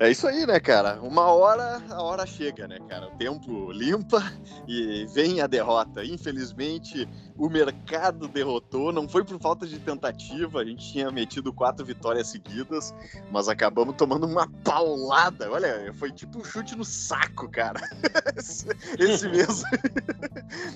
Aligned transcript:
É 0.00 0.10
isso 0.10 0.26
aí, 0.26 0.44
né, 0.44 0.58
cara? 0.58 1.00
Uma 1.00 1.26
hora, 1.32 1.80
a 1.88 2.02
hora 2.02 2.26
chega, 2.26 2.66
né, 2.66 2.78
cara? 2.88 3.06
O 3.06 3.16
tempo 3.16 3.70
limpa 3.70 4.20
e 4.66 5.06
vem 5.14 5.40
a 5.40 5.46
derrota. 5.46 6.04
Infelizmente, 6.04 7.08
o 7.36 7.48
mercado 7.48 8.28
derrotou. 8.28 8.92
Não 8.92 9.08
foi 9.08 9.24
por 9.24 9.38
falta 9.40 9.66
de 9.66 9.78
tentativa, 9.78 10.60
a 10.60 10.64
gente 10.64 10.92
tinha 10.92 11.10
metido 11.10 11.52
quatro 11.52 11.84
vitórias 11.84 12.28
seguidas, 12.28 12.94
mas 13.30 13.48
acabamos 13.48 13.96
tomando 13.96 14.26
uma 14.26 14.48
paulada. 14.62 15.50
Olha, 15.50 15.92
foi 15.94 16.12
tipo 16.12 16.38
um 16.38 16.44
chute 16.44 16.76
no 16.76 16.84
saco, 16.84 17.48
cara. 17.48 17.80
Esse 18.98 19.28
mesmo. 19.28 19.68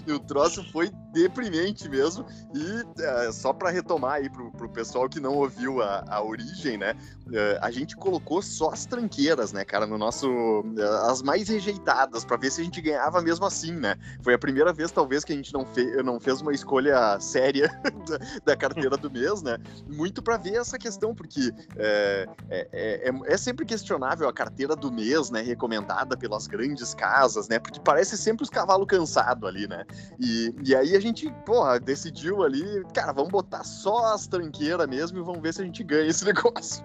o 0.08 0.18
troço 0.18 0.64
foi 0.72 0.90
deprimente 1.12 1.88
mesmo. 1.88 2.26
E 2.54 3.02
é, 3.02 3.32
só 3.32 3.52
para 3.52 3.70
retomar 3.70 4.14
aí 4.14 4.28
pro, 4.30 4.50
pro 4.52 4.68
pessoal 4.68 5.08
que 5.08 5.20
não 5.20 5.36
ouviu 5.36 5.82
a, 5.82 6.04
a 6.08 6.22
origem, 6.22 6.76
né? 6.76 6.94
É, 7.32 7.58
a 7.60 7.70
gente 7.70 7.96
colocou 7.96 8.40
só 8.40 8.70
as 8.70 8.86
tranqueiras, 8.86 9.52
né, 9.52 9.64
cara, 9.64 9.86
no 9.86 9.98
nosso. 9.98 10.28
É, 10.76 11.10
as 11.10 11.22
mais 11.22 11.48
rejeitadas, 11.48 12.24
para 12.24 12.36
ver 12.36 12.50
se 12.50 12.60
a 12.60 12.64
gente 12.64 12.80
ganhava 12.80 13.20
mesmo 13.20 13.44
assim, 13.44 13.72
né? 13.72 13.96
Foi 14.22 14.34
a 14.34 14.38
primeira 14.38 14.72
vez, 14.72 14.90
talvez, 14.90 15.24
que 15.24 15.32
a 15.32 15.36
gente 15.36 15.52
não, 15.52 15.64
fe 15.66 15.84
não 16.02 16.18
fez 16.18 16.40
uma 16.40 16.47
escolha 16.54 17.18
séria 17.20 17.70
da, 18.08 18.18
da 18.44 18.56
carteira 18.56 18.96
do 18.96 19.10
mês, 19.10 19.42
né? 19.42 19.58
Muito 19.88 20.22
para 20.22 20.36
ver 20.36 20.56
essa 20.56 20.78
questão, 20.78 21.14
porque 21.14 21.52
é, 21.76 22.26
é, 22.50 22.68
é, 22.72 23.10
é, 23.26 23.36
sempre 23.36 23.64
questionável 23.64 24.28
a 24.28 24.32
carteira 24.32 24.74
do 24.74 24.92
mês, 24.92 25.30
né? 25.30 25.40
Recomendada 25.40 26.16
pelas 26.16 26.46
grandes 26.46 26.94
casas, 26.94 27.48
né? 27.48 27.58
Porque 27.58 27.80
parece 27.80 28.16
sempre 28.16 28.42
os 28.44 28.50
cavalos 28.50 28.86
cansados 28.86 29.48
ali, 29.48 29.66
né? 29.66 29.84
E, 30.18 30.54
e 30.64 30.74
aí 30.74 30.96
a 30.96 31.00
gente, 31.00 31.30
porra, 31.44 31.78
decidiu 31.78 32.42
ali, 32.42 32.84
cara, 32.94 33.12
vamos 33.12 33.30
botar 33.30 33.64
só 33.64 34.14
as 34.14 34.26
tranqueiras 34.26 34.86
mesmo 34.86 35.18
e 35.18 35.22
vamos 35.22 35.40
ver 35.40 35.54
se 35.54 35.62
a 35.62 35.64
gente 35.64 35.82
ganha 35.82 36.08
esse 36.08 36.24
negócio. 36.26 36.82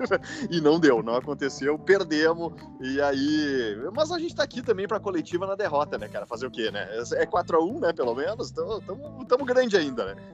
e 0.50 0.62
não 0.62 0.80
deu, 0.80 1.02
não 1.02 1.16
aconteceu, 1.16 1.78
perdemos. 1.80 2.54
E 2.82 3.02
aí. 3.02 3.78
Mas 3.96 4.12
a 4.12 4.20
gente 4.20 4.36
tá 4.36 4.44
aqui 4.44 4.62
também 4.62 4.88
pra 4.88 5.00
coletiva 5.00 5.46
na 5.46 5.56
derrota, 5.56 5.98
né, 5.98 6.08
cara? 6.08 6.26
Fazer 6.26 6.48
o 6.48 6.52
quê, 6.52 6.72
né? 6.72 6.88
É 7.14 7.26
4x1, 7.26 7.80
né, 7.80 7.94
pelo 7.94 8.16
menos? 8.16 8.48
Estamos 8.48 9.48
grande 9.54 9.78
ainda, 9.78 10.14
né? 10.14 10.34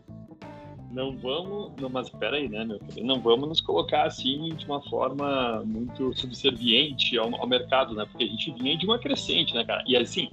não 0.91 1.15
vamos, 1.17 1.71
não, 1.79 1.89
mas 1.89 2.07
espera 2.07 2.37
aí, 2.37 2.49
né, 2.49 2.65
meu 2.65 2.79
filho? 2.79 3.05
Não 3.05 3.21
vamos 3.21 3.47
nos 3.47 3.61
colocar 3.61 4.05
assim 4.05 4.49
de 4.55 4.65
uma 4.65 4.81
forma 4.89 5.63
muito 5.65 6.17
subserviente 6.17 7.17
ao, 7.17 7.33
ao, 7.35 7.47
mercado, 7.47 7.93
né? 7.93 8.05
Porque 8.05 8.23
a 8.23 8.27
gente 8.27 8.51
vinha 8.53 8.77
de 8.77 8.85
uma 8.85 8.97
crescente, 8.97 9.53
né, 9.53 9.63
cara? 9.63 9.83
E 9.85 9.95
assim, 9.95 10.27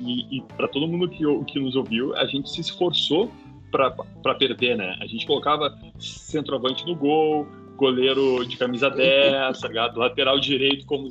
e, 0.00 0.38
e 0.38 0.42
para 0.56 0.68
todo 0.68 0.86
mundo 0.86 1.08
que, 1.08 1.24
que 1.46 1.58
nos 1.58 1.74
ouviu, 1.74 2.14
a 2.16 2.24
gente 2.26 2.48
se 2.50 2.60
esforçou 2.60 3.30
para 3.70 4.34
perder, 4.34 4.76
né? 4.76 4.96
A 5.00 5.06
gente 5.06 5.26
colocava 5.26 5.76
centroavante 5.98 6.86
no 6.86 6.94
gol, 6.94 7.46
goleiro 7.76 8.44
de 8.46 8.56
camisa 8.56 8.90
10, 8.90 9.60
tá 9.60 9.68
ligado? 9.68 9.98
lateral 9.98 10.40
direito 10.40 10.86
como 10.86 11.08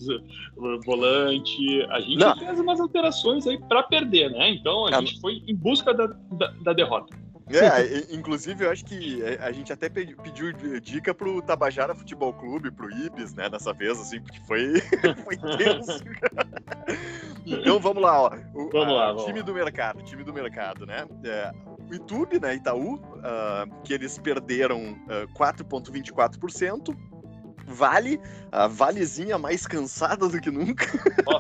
volante. 0.86 1.82
A 1.90 2.00
gente 2.02 2.18
Não. 2.18 2.38
fez 2.38 2.60
umas 2.60 2.80
alterações 2.80 3.48
aí 3.48 3.58
para 3.58 3.84
perder, 3.84 4.32
né? 4.32 4.50
Então 4.50 4.88
a 4.88 4.92
Não. 4.92 5.00
gente 5.02 5.20
foi 5.22 5.42
em 5.48 5.56
busca 5.56 5.94
da, 5.94 6.08
da, 6.08 6.48
da 6.62 6.74
derrota. 6.74 7.16
É, 7.48 8.12
inclusive 8.16 8.66
eu 8.66 8.72
acho 8.72 8.84
que 8.86 9.22
a 9.40 9.52
gente 9.52 9.72
até 9.72 9.88
pediu 9.88 10.52
dica 10.82 11.14
pro 11.14 11.42
Tabajara 11.44 11.94
Futebol 11.94 12.34
Clube, 12.34 12.72
pro 12.72 12.92
Ibis, 12.92 13.36
né, 13.36 13.48
dessa 13.48 13.72
vez, 13.72 14.00
assim, 14.00 14.20
porque 14.20 14.40
foi, 14.48 14.74
foi 15.24 15.38
tenso. 15.56 16.04
então 17.46 17.80
vamos 17.80 18.02
lá, 18.02 18.20
ó. 18.20 18.32
O, 18.52 18.70
vamos 18.72 18.96
lá, 18.96 19.08
vamos 19.08 19.26
time 19.26 19.40
lá. 19.40 19.46
do 19.46 19.54
mercado, 19.54 20.04
time 20.04 20.24
do 20.24 20.34
mercado, 20.34 20.88
né? 20.88 21.06
É, 21.24 21.52
YouTube, 21.92 22.40
né, 22.40 22.56
Itaú, 22.56 22.96
uh, 22.96 23.82
que 23.84 23.94
eles 23.94 24.18
perderam 24.18 24.94
uh, 24.94 25.28
4,24%. 25.38 26.96
Vale, 27.68 28.22
a 28.52 28.68
Valezinha 28.68 29.40
mais 29.40 29.66
cansada 29.66 30.30
do 30.30 30.40
que 30.40 30.52
nunca. 30.52 30.86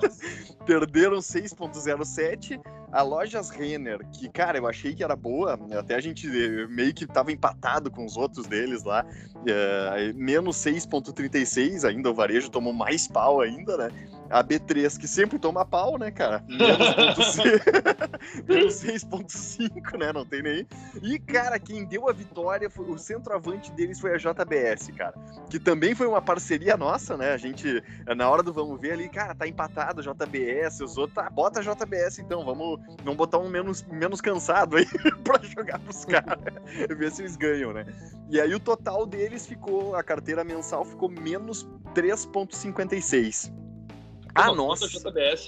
Perderam 0.66 1.20
6,07. 1.20 2.60
A 2.92 3.02
Lojas 3.02 3.50
Renner, 3.50 4.00
que, 4.08 4.30
cara, 4.30 4.58
eu 4.58 4.66
achei 4.66 4.96
que 4.96 5.04
era 5.04 5.16
boa, 5.18 5.60
até 5.78 5.96
a 5.96 6.00
gente 6.00 6.28
eh, 6.28 6.66
meio 6.68 6.94
que 6.94 7.06
tava 7.06 7.30
empatado 7.30 7.92
com 7.92 8.06
os 8.06 8.16
outros 8.16 8.48
deles 8.48 8.84
lá. 8.84 9.06
É, 9.46 10.14
menos 10.14 10.56
6,36, 10.58 11.84
ainda 11.84 12.10
o 12.10 12.14
varejo 12.14 12.50
tomou 12.50 12.72
mais 12.72 13.06
pau 13.06 13.42
ainda, 13.42 13.76
né? 13.76 13.90
A 14.36 14.44
B3, 14.44 15.00
que 15.00 15.08
sempre 15.08 15.40
toma 15.40 15.66
pau, 15.66 15.98
né, 15.98 16.12
cara? 16.12 16.44
Menos 18.46 18.84
6,5, 18.84 19.98
né? 19.98 20.12
Não 20.12 20.26
tem 20.26 20.42
nem. 20.42 20.68
E, 21.02 21.18
cara, 21.18 21.58
quem 21.58 21.86
deu 21.86 22.10
a 22.10 22.12
vitória, 22.12 22.70
foi, 22.70 22.86
o 22.86 22.98
centroavante 22.98 23.72
deles 23.72 23.98
foi 23.98 24.14
a 24.14 24.18
JBS, 24.18 24.92
cara. 24.98 25.14
Que 25.50 25.58
também 25.58 25.96
foi 25.96 26.06
uma 26.06 26.22
parceria 26.22 26.76
nossa, 26.76 27.16
né? 27.16 27.32
A 27.32 27.38
gente, 27.38 27.82
na 28.14 28.30
hora 28.30 28.44
do 28.44 28.52
vamos 28.52 28.78
ver 28.78 28.92
ali, 28.92 29.08
cara, 29.08 29.34
tá 29.34 29.48
empatado 29.48 30.02
JBS, 30.02 30.82
os 30.82 30.98
outros, 30.98 31.16
tá, 31.16 31.30
bota 31.30 31.62
JBS 31.62 32.20
então, 32.20 32.44
vamos, 32.44 32.82
vamos 33.06 33.16
botar 33.16 33.38
um 33.38 33.48
menos, 33.48 33.84
menos 33.84 34.20
cansado 34.20 34.76
aí 34.76 34.86
pra 35.24 35.42
jogar 35.44 35.80
pros 35.80 36.04
caras. 36.04 36.44
ver 36.98 37.10
se 37.10 37.22
eles 37.22 37.38
ganham, 37.38 37.72
né? 37.72 37.86
E 38.30 38.42
aí 38.42 38.54
o 38.54 38.60
total 38.60 39.06
deles 39.06 39.48
ficou, 39.48 39.96
a 39.96 40.04
carteira 40.04 40.44
mensal 40.44 40.84
ficou 40.84 41.08
menos 41.08 41.66
3,56. 41.94 43.64
Ah, 44.36 44.54
nossa. 44.54 44.90
Quanto 44.90 45.08
a 45.08 45.12
JBS 45.12 45.48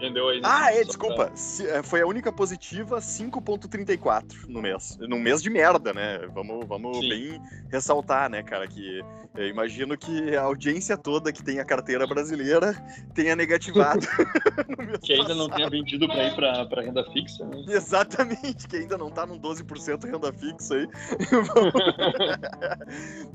rendeu 0.00 0.28
aí? 0.28 0.40
Ah, 0.44 0.74
é, 0.74 0.84
desculpa. 0.84 1.32
É, 1.68 1.82
foi 1.82 2.02
a 2.02 2.06
única 2.06 2.30
positiva, 2.30 2.98
5.34 2.98 4.46
no 4.46 4.60
mês. 4.60 4.98
Num 5.00 5.18
mês 5.18 5.42
de 5.42 5.48
merda, 5.48 5.94
né? 5.94 6.18
Vamos, 6.34 6.66
vamos 6.66 7.00
bem 7.00 7.40
ressaltar, 7.70 8.28
né, 8.28 8.42
cara, 8.42 8.68
que 8.68 9.00
eu 9.34 9.48
imagino 9.48 9.96
que 9.96 10.36
a 10.36 10.42
audiência 10.42 10.98
toda 10.98 11.32
que 11.32 11.42
tem 11.42 11.60
a 11.60 11.64
carteira 11.64 12.06
brasileira 12.06 12.74
tenha 13.14 13.34
negativado. 13.34 14.00
que 15.02 15.12
ainda 15.14 15.34
não 15.34 15.48
tenha 15.48 15.70
vendido 15.70 16.06
para 16.06 16.24
ir 16.24 16.34
para 16.34 16.82
renda 16.82 17.04
fixa, 17.12 17.46
né? 17.46 17.64
Exatamente, 17.68 18.68
que 18.68 18.76
ainda 18.76 18.98
não 18.98 19.10
tá 19.10 19.24
num 19.24 19.38
12% 19.38 20.04
renda 20.04 20.32
fixa 20.32 20.74
aí. 20.74 20.88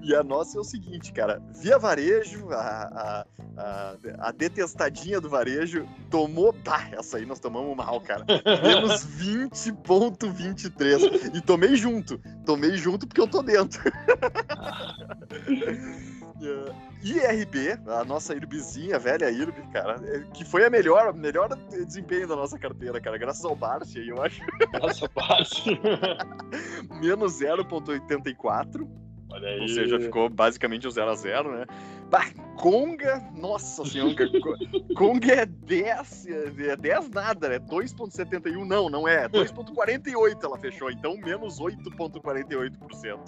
e 0.03 0.13
a 0.13 0.23
nossa 0.23 0.57
é 0.57 0.61
o 0.61 0.63
seguinte, 0.63 1.11
cara, 1.11 1.41
via 1.61 1.79
varejo, 1.79 2.49
a, 2.51 2.59
a, 2.59 3.25
a, 3.57 3.95
a 4.19 4.31
detestadinha 4.75 5.21
do 5.21 5.29
varejo 5.29 5.87
tomou. 6.11 6.51
Bah, 6.51 6.89
essa 6.91 7.17
aí 7.17 7.25
nós 7.25 7.39
tomamos 7.39 7.75
mal, 7.75 7.99
cara. 8.01 8.25
Menos 8.61 9.07
20,23. 9.17 11.35
E 11.35 11.41
tomei 11.41 11.75
junto. 11.75 12.21
Tomei 12.45 12.75
junto 12.75 13.07
porque 13.07 13.21
eu 13.21 13.27
tô 13.27 13.41
dentro. 13.41 13.81
Uh, 16.35 16.67
IRB, 17.01 17.79
a 17.87 18.03
nossa 18.03 18.35
IRBzinha, 18.35 18.97
a 18.97 18.99
velha 18.99 19.31
IRB, 19.31 19.53
cara, 19.71 19.95
é, 20.03 20.19
que 20.33 20.43
foi 20.43 20.65
a 20.65 20.69
melhor, 20.69 21.13
melhor 21.13 21.47
desempenho 21.69 22.27
da 22.27 22.35
nossa 22.35 22.59
carteira, 22.59 22.99
cara, 22.99 23.17
graças 23.17 23.45
ao 23.45 23.55
Barsi 23.55 23.99
aí, 23.99 24.09
eu 24.09 24.21
acho. 24.21 24.41
Graças 24.73 25.01
ao 25.01 25.09
Barsi. 25.15 25.79
Menos 27.01 27.39
0,84. 27.39 28.85
Olha 29.31 29.49
aí. 29.49 29.61
Ou 29.61 29.67
seja, 29.67 29.99
ficou 29.99 30.29
basicamente 30.29 30.87
o 30.87 30.91
0 30.91 31.09
a 31.09 31.15
0 31.15 31.57
né? 31.57 31.65
Bah, 32.15 32.31
Conga, 32.55 33.21
nossa 33.35 33.83
senhora, 33.83 34.15
Conga 34.95 35.33
é 35.33 35.45
10, 35.45 36.27
é 36.59 36.77
10 36.77 37.09
nada, 37.09 37.49
né? 37.49 37.59
2,71, 37.59 38.65
não, 38.65 38.89
não 38.89 39.05
é, 39.05 39.27
2,48 39.27 40.41
ela 40.41 40.57
fechou, 40.57 40.89
então 40.89 41.17
menos 41.17 41.59
8,48%. 41.59 43.19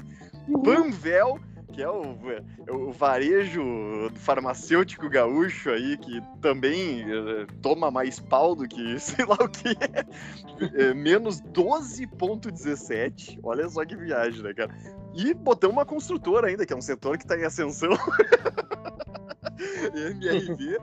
Panvel 0.63 1.37
que 1.73 1.83
é 1.83 1.89
o, 1.89 2.15
é 2.65 2.71
o 2.71 2.91
varejo 2.91 3.61
farmacêutico 4.15 5.09
gaúcho 5.09 5.69
aí, 5.69 5.97
que 5.97 6.21
também 6.41 7.03
uh, 7.03 7.45
toma 7.61 7.91
mais 7.91 8.19
pau 8.19 8.55
do 8.55 8.67
que 8.67 8.97
sei 8.99 9.25
lá 9.25 9.35
o 9.35 9.49
que 9.49 9.69
é. 9.69 10.87
é 10.89 10.93
menos 10.93 11.41
12,17. 11.41 13.39
Olha 13.43 13.67
só 13.69 13.85
que 13.85 13.95
viagem, 13.95 14.41
né, 14.41 14.53
cara? 14.53 14.73
E 15.13 15.33
botamos 15.33 15.75
uma 15.75 15.85
construtora 15.85 16.47
ainda, 16.47 16.65
que 16.65 16.73
é 16.73 16.75
um 16.75 16.81
setor 16.81 17.17
que 17.17 17.25
está 17.25 17.37
em 17.37 17.43
ascensão. 17.43 17.91
MRV 19.93 20.77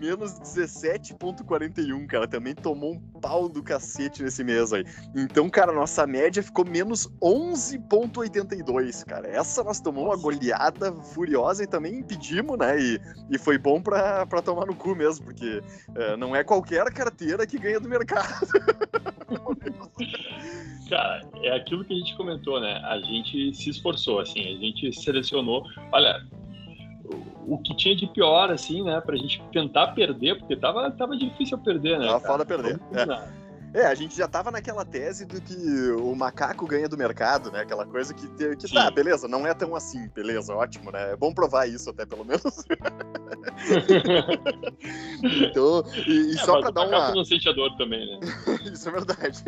menos 0.00 0.32
17,41, 0.40 2.06
cara. 2.06 2.26
Também 2.26 2.54
tomou 2.54 2.94
um 2.94 2.98
pau 3.20 3.46
do 3.48 3.62
cacete 3.62 4.22
nesse 4.22 4.42
mês 4.42 4.72
aí. 4.72 4.82
Então, 5.14 5.50
cara, 5.50 5.72
nossa 5.72 6.06
média 6.06 6.42
ficou 6.42 6.64
menos 6.64 7.06
11,82, 7.22 9.04
cara. 9.04 9.28
Essa 9.28 9.62
nós 9.62 9.78
tomamos 9.80 10.08
uma 10.08 10.16
goleada 10.16 10.90
furiosa 10.92 11.64
e 11.64 11.66
também 11.66 11.98
impedimos, 11.98 12.56
né? 12.58 12.80
E, 12.80 12.98
e 13.30 13.36
foi 13.38 13.58
bom 13.58 13.82
pra, 13.82 14.24
pra 14.26 14.40
tomar 14.40 14.64
no 14.66 14.74
cu 14.74 14.96
mesmo, 14.96 15.26
porque 15.26 15.62
é, 15.94 16.16
não 16.16 16.34
é 16.34 16.42
qualquer 16.42 16.90
carteira 16.92 17.46
que 17.46 17.58
ganha 17.58 17.78
do 17.78 17.88
mercado. 17.88 18.46
cara, 20.88 21.20
é 21.42 21.54
aquilo 21.54 21.84
que 21.84 21.92
a 21.92 21.96
gente 21.96 22.16
comentou, 22.16 22.58
né? 22.60 22.80
A 22.84 22.98
gente 23.00 23.54
se 23.54 23.70
esforçou, 23.70 24.20
assim, 24.20 24.40
a 24.40 24.58
gente 24.58 24.92
selecionou. 24.92 25.64
Olha, 25.92 26.20
o 27.50 27.58
que 27.58 27.74
tinha 27.74 27.96
de 27.96 28.06
pior, 28.06 28.50
assim, 28.50 28.82
né? 28.84 29.00
Pra 29.00 29.16
gente 29.16 29.42
tentar 29.52 29.88
perder, 29.88 30.38
porque 30.38 30.54
tava, 30.54 30.88
tava 30.92 31.16
difícil 31.16 31.58
perder, 31.58 31.98
né? 31.98 32.06
Tava 32.06 32.20
foda 32.20 32.46
perder. 32.46 32.80
É. 32.92 33.39
É, 33.72 33.86
a 33.86 33.94
gente 33.94 34.16
já 34.16 34.26
tava 34.26 34.50
naquela 34.50 34.84
tese 34.84 35.24
do 35.24 35.40
que 35.40 35.90
o 35.92 36.12
macaco 36.16 36.66
ganha 36.66 36.88
do 36.88 36.98
mercado, 36.98 37.52
né? 37.52 37.60
Aquela 37.60 37.86
coisa 37.86 38.12
que, 38.12 38.26
que 38.56 38.72
tá, 38.72 38.90
beleza, 38.90 39.28
não 39.28 39.46
é 39.46 39.54
tão 39.54 39.76
assim, 39.76 40.08
beleza, 40.08 40.52
ótimo, 40.52 40.90
né? 40.90 41.12
É 41.12 41.16
bom 41.16 41.32
provar 41.32 41.68
isso 41.68 41.88
até, 41.90 42.04
pelo 42.04 42.24
menos. 42.24 42.42
então, 45.22 45.84
e, 46.08 46.32
e 46.32 46.34
é, 46.34 46.38
só 46.44 46.60
pra 46.60 46.70
dar 46.70 46.88
uma. 46.88 47.14
não 47.14 47.24
sente 47.24 47.48
a 47.48 47.52
dor 47.52 47.76
também, 47.76 48.04
né? 48.06 48.18
isso 48.74 48.88
é 48.88 48.92
verdade. 48.92 49.44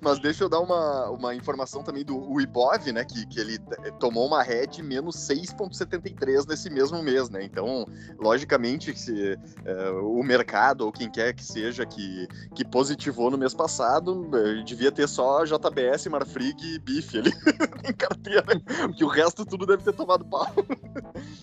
mas 0.00 0.20
deixa 0.20 0.44
eu 0.44 0.48
dar 0.48 0.60
uma, 0.60 1.10
uma 1.10 1.34
informação 1.34 1.82
também 1.82 2.04
do 2.04 2.40
Ibov, 2.40 2.92
né? 2.92 3.04
Que, 3.04 3.26
que 3.26 3.40
ele 3.40 3.58
tomou 3.98 4.28
uma 4.28 4.42
head 4.42 4.80
menos 4.84 5.16
6,73 5.16 6.46
nesse 6.48 6.70
mesmo 6.70 7.02
mês, 7.02 7.28
né? 7.28 7.42
Então, 7.42 7.86
logicamente, 8.20 8.96
se, 8.96 9.34
uh, 9.66 10.06
o 10.06 10.22
mercado 10.22 10.82
ou 10.82 10.92
quem 10.92 11.10
quer 11.10 11.32
que 11.32 11.44
seja 11.44 11.84
que, 11.84 12.28
que 12.54 12.64
positivou 12.64 13.31
no 13.32 13.38
mês 13.38 13.54
passado, 13.54 14.30
eh, 14.34 14.62
devia 14.62 14.92
ter 14.92 15.08
só 15.08 15.44
JBS, 15.44 16.06
Marfrig 16.06 16.56
e 16.62 16.78
Bife 16.78 17.18
ali 17.18 17.30
em 17.88 17.92
carteira, 17.92 18.44
porque 18.86 19.04
o 19.04 19.08
resto 19.08 19.44
tudo 19.44 19.66
deve 19.66 19.82
ter 19.82 19.92
tomado 19.92 20.24
pau. 20.24 20.46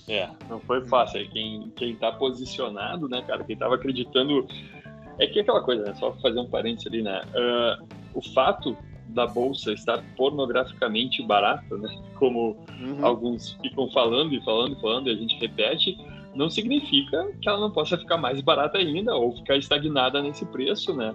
É, 0.08 0.30
não 0.48 0.60
foi 0.62 0.88
fácil. 0.88 1.28
Quem, 1.32 1.72
quem 1.76 1.96
tá 1.96 2.12
posicionado, 2.12 3.10
né, 3.10 3.22
cara, 3.24 3.44
quem 3.44 3.58
tava 3.58 3.76
acreditando. 3.76 4.48
É 5.20 5.28
que 5.28 5.40
é 5.40 5.42
aquela 5.42 5.62
coisa, 5.62 5.84
né? 5.84 5.94
Só 5.96 6.14
fazer 6.22 6.40
um 6.40 6.50
parênteses 6.50 6.88
ali, 6.88 7.02
né? 7.02 7.22
Uh, 7.36 7.88
o 8.14 8.22
fato 8.34 8.78
da 9.10 9.28
bolsa 9.28 9.74
estar 9.74 10.02
pornograficamente 10.16 11.22
barata, 11.24 11.78
né? 11.78 11.90
Como 12.18 12.56
uhum. 12.80 13.06
alguns 13.06 13.52
ficam 13.62 13.92
falando 13.92 14.34
e 14.34 14.42
falando 14.46 14.78
e 14.78 14.82
falando, 14.82 15.10
e 15.10 15.14
a 15.14 15.16
gente 15.18 15.38
repete, 15.38 15.98
não 16.34 16.50
significa 16.50 17.30
que 17.42 17.50
ela 17.50 17.60
não 17.60 17.72
possa 17.72 17.98
ficar 17.98 18.18
mais 18.18 18.40
barata 18.40 18.78
ainda 18.78 19.14
ou 19.14 19.36
ficar 19.36 19.58
estagnada 19.58 20.22
nesse 20.22 20.46
preço, 20.46 20.94
né? 20.94 21.14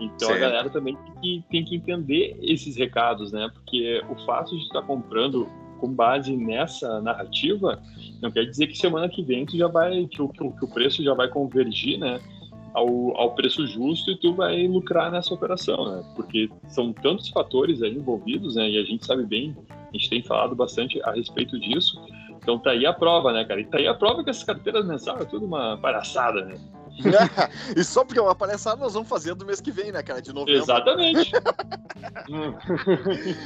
Então 0.00 0.28
certo. 0.28 0.36
a 0.36 0.48
galera 0.48 0.70
também 0.70 0.96
tem 0.96 1.14
que, 1.20 1.44
tem 1.50 1.64
que 1.64 1.76
entender 1.76 2.38
esses 2.42 2.76
recados, 2.76 3.32
né? 3.32 3.50
Porque 3.52 4.02
o 4.08 4.16
fato 4.26 4.56
de 4.56 4.62
estar 4.62 4.82
comprando 4.82 5.48
com 5.78 5.92
base 5.92 6.36
nessa 6.36 7.00
narrativa 7.00 7.82
não 8.20 8.30
quer 8.30 8.44
dizer 8.44 8.66
que 8.66 8.76
semana 8.76 9.08
que 9.08 9.22
vem 9.22 9.44
tu 9.44 9.56
já 9.56 9.68
vai 9.68 10.06
que 10.06 10.20
o, 10.22 10.28
que 10.28 10.42
o 10.42 10.68
preço 10.68 11.02
já 11.02 11.14
vai 11.14 11.28
convergir, 11.28 11.98
né? 11.98 12.20
Ao, 12.74 13.16
ao 13.16 13.34
preço 13.34 13.66
justo 13.66 14.10
e 14.10 14.16
tu 14.18 14.34
vai 14.34 14.66
lucrar 14.66 15.10
nessa 15.10 15.32
operação, 15.32 15.96
né? 15.96 16.04
Porque 16.14 16.50
são 16.68 16.92
tantos 16.92 17.30
fatores 17.30 17.82
aí 17.82 17.94
envolvidos, 17.94 18.56
né? 18.56 18.68
E 18.68 18.78
a 18.78 18.84
gente 18.84 19.06
sabe 19.06 19.24
bem, 19.24 19.56
a 19.70 19.96
gente 19.96 20.10
tem 20.10 20.22
falado 20.22 20.54
bastante 20.54 21.00
a 21.02 21.12
respeito 21.12 21.58
disso. 21.58 21.98
Então 22.36 22.58
tá 22.58 22.70
aí 22.70 22.84
a 22.84 22.92
prova, 22.92 23.32
né, 23.32 23.46
cara? 23.46 23.60
E 23.62 23.64
tá 23.64 23.78
aí 23.78 23.88
a 23.88 23.94
prova 23.94 24.22
que 24.22 24.28
essas 24.28 24.44
carteiras 24.44 24.86
mensais 24.86 25.18
é 25.22 25.24
tudo 25.24 25.46
uma 25.46 25.78
palhaçada, 25.78 26.44
né? 26.44 26.54
e 27.76 27.84
só 27.84 28.04
porque 28.04 28.18
é 28.18 28.22
uma 28.22 28.34
palhaçada 28.34 28.80
nós 28.80 28.94
vamos 28.94 29.08
fazer 29.08 29.34
do 29.34 29.44
mês 29.46 29.60
que 29.60 29.70
vem, 29.70 29.92
né, 29.92 30.02
cara? 30.02 30.20
De 30.22 30.32
novembro. 30.32 30.62
Exatamente. 30.62 31.32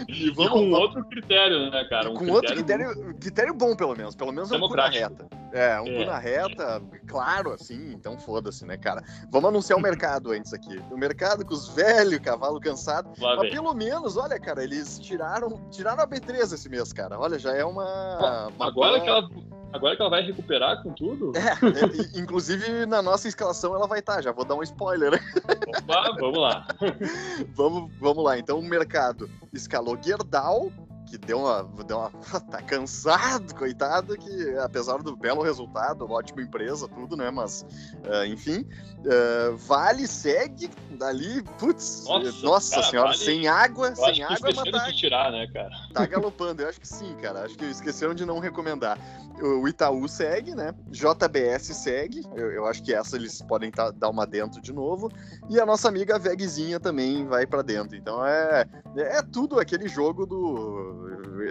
e, 0.08 0.31
vamos, 0.31 0.50
e 0.50 0.52
com 0.52 0.70
outro 0.73 1.05
critério, 1.05 1.70
né, 1.70 1.85
cara? 1.88 2.11
Um 2.11 2.14
com 2.14 2.19
critério 2.19 2.35
outro 2.35 2.55
critério, 2.55 3.14
critério 3.20 3.55
bom, 3.55 3.75
pelo 3.76 3.94
menos. 3.97 4.14
Pelo 4.14 4.32
menos 4.32 4.52
é 4.52 4.56
um 4.56 4.61
cu 4.61 4.76
na 4.76 4.88
reta. 4.88 5.26
É, 5.52 5.81
um 5.81 5.87
é, 5.87 5.99
cu 5.99 6.05
na 6.05 6.19
reta, 6.19 6.82
claro, 7.06 7.52
assim, 7.52 7.93
então 7.93 8.19
foda-se, 8.19 8.64
né, 8.64 8.76
cara? 8.76 9.02
Vamos 9.31 9.49
anunciar 9.49 9.79
o 9.79 9.82
mercado 9.82 10.31
antes 10.32 10.52
aqui. 10.52 10.81
O 10.91 10.97
mercado 10.97 11.44
com 11.44 11.55
os 11.55 11.69
velhos, 11.69 12.19
cavalo 12.20 12.61
cansado. 12.61 13.11
Lá 13.19 13.37
mas 13.37 13.43
vem. 13.43 13.52
pelo 13.52 13.75
menos, 13.75 14.17
olha, 14.17 14.38
cara, 14.38 14.62
eles 14.62 14.99
tiraram, 14.99 15.61
tiraram 15.70 16.02
a 16.02 16.06
B3 16.06 16.52
esse 16.52 16.69
mês, 16.69 16.93
cara. 16.93 17.19
Olha, 17.19 17.38
já 17.38 17.55
é 17.55 17.64
uma. 17.64 18.50
Agora 18.58 19.00
que 19.00 19.08
ela 19.08 19.29
Agora 19.73 19.95
que 19.95 20.03
ela 20.03 20.11
vai 20.11 20.23
recuperar 20.23 20.83
com 20.83 20.93
tudo? 20.93 21.33
É, 21.37 22.19
inclusive 22.19 22.87
na 22.87 23.01
nossa 23.01 23.29
escalação 23.29 23.75
ela 23.75 23.87
vai 23.87 24.01
estar, 24.01 24.17
tá, 24.17 24.23
já 24.23 24.33
vou 24.33 24.45
dar 24.45 24.55
um 24.55 24.63
spoiler. 24.63 25.21
Opa, 25.69 26.17
vamos 26.19 26.39
lá. 26.39 26.67
vamos, 27.55 27.93
vamos 28.01 28.25
lá, 28.25 28.39
então 28.39 28.59
o 28.59 28.63
mercado 28.63 29.31
escalou 29.53 29.97
Gerdau, 30.03 30.73
que 31.11 31.19
deu 31.19 31.41
uma, 31.41 31.65
deu 31.85 31.99
uma. 31.99 32.11
tá 32.51 32.62
cansado, 32.62 33.53
coitado, 33.55 34.17
que 34.17 34.57
apesar 34.59 35.03
do 35.03 35.17
belo 35.17 35.43
resultado, 35.43 36.09
ótima 36.09 36.41
empresa, 36.41 36.87
tudo, 36.89 37.17
né? 37.17 37.31
Mas, 37.31 37.67
uh, 38.07 38.25
enfim. 38.27 38.65
Uh, 39.01 39.57
vale, 39.57 40.07
segue 40.07 40.71
dali, 40.91 41.43
putz, 41.59 42.05
nossa, 42.05 42.47
nossa 42.47 42.75
cara, 42.77 42.87
senhora, 42.91 43.09
vale, 43.09 43.19
sem 43.19 43.49
água, 43.49 43.95
sem 43.95 44.23
água, 44.23 44.39
mas 44.43 44.71
tá, 44.71 44.91
de 44.91 44.97
tirar, 44.97 45.33
né, 45.33 45.47
cara? 45.53 45.71
Tá 45.93 46.07
galopando, 46.07 46.62
eu 46.62 46.69
acho 46.69 46.81
que 46.81 46.87
sim, 46.87 47.17
cara. 47.17 47.45
Acho 47.45 47.57
que 47.57 47.65
esqueceram 47.65 48.15
de 48.15 48.25
não 48.25 48.39
recomendar. 48.39 48.99
O 49.43 49.67
Itaú 49.67 50.07
segue, 50.07 50.55
né? 50.55 50.75
JBS 50.91 51.75
segue. 51.75 52.23
Eu, 52.35 52.53
eu 52.53 52.67
acho 52.67 52.83
que 52.83 52.93
essa 52.93 53.17
eles 53.17 53.41
podem 53.41 53.71
tá, 53.71 53.91
dar 53.91 54.11
uma 54.11 54.27
dentro 54.27 54.61
de 54.61 54.73
novo. 54.73 55.11
E 55.49 55.59
a 55.59 55.65
nossa 55.65 55.89
amiga 55.89 56.19
Vegzinha 56.19 56.79
também 56.79 57.27
vai 57.27 57.47
para 57.47 57.62
dentro. 57.62 57.97
Então 57.97 58.25
é, 58.27 58.67
é 58.97 59.23
tudo 59.23 59.59
aquele 59.59 59.89
jogo 59.89 60.27
do 60.27 61.00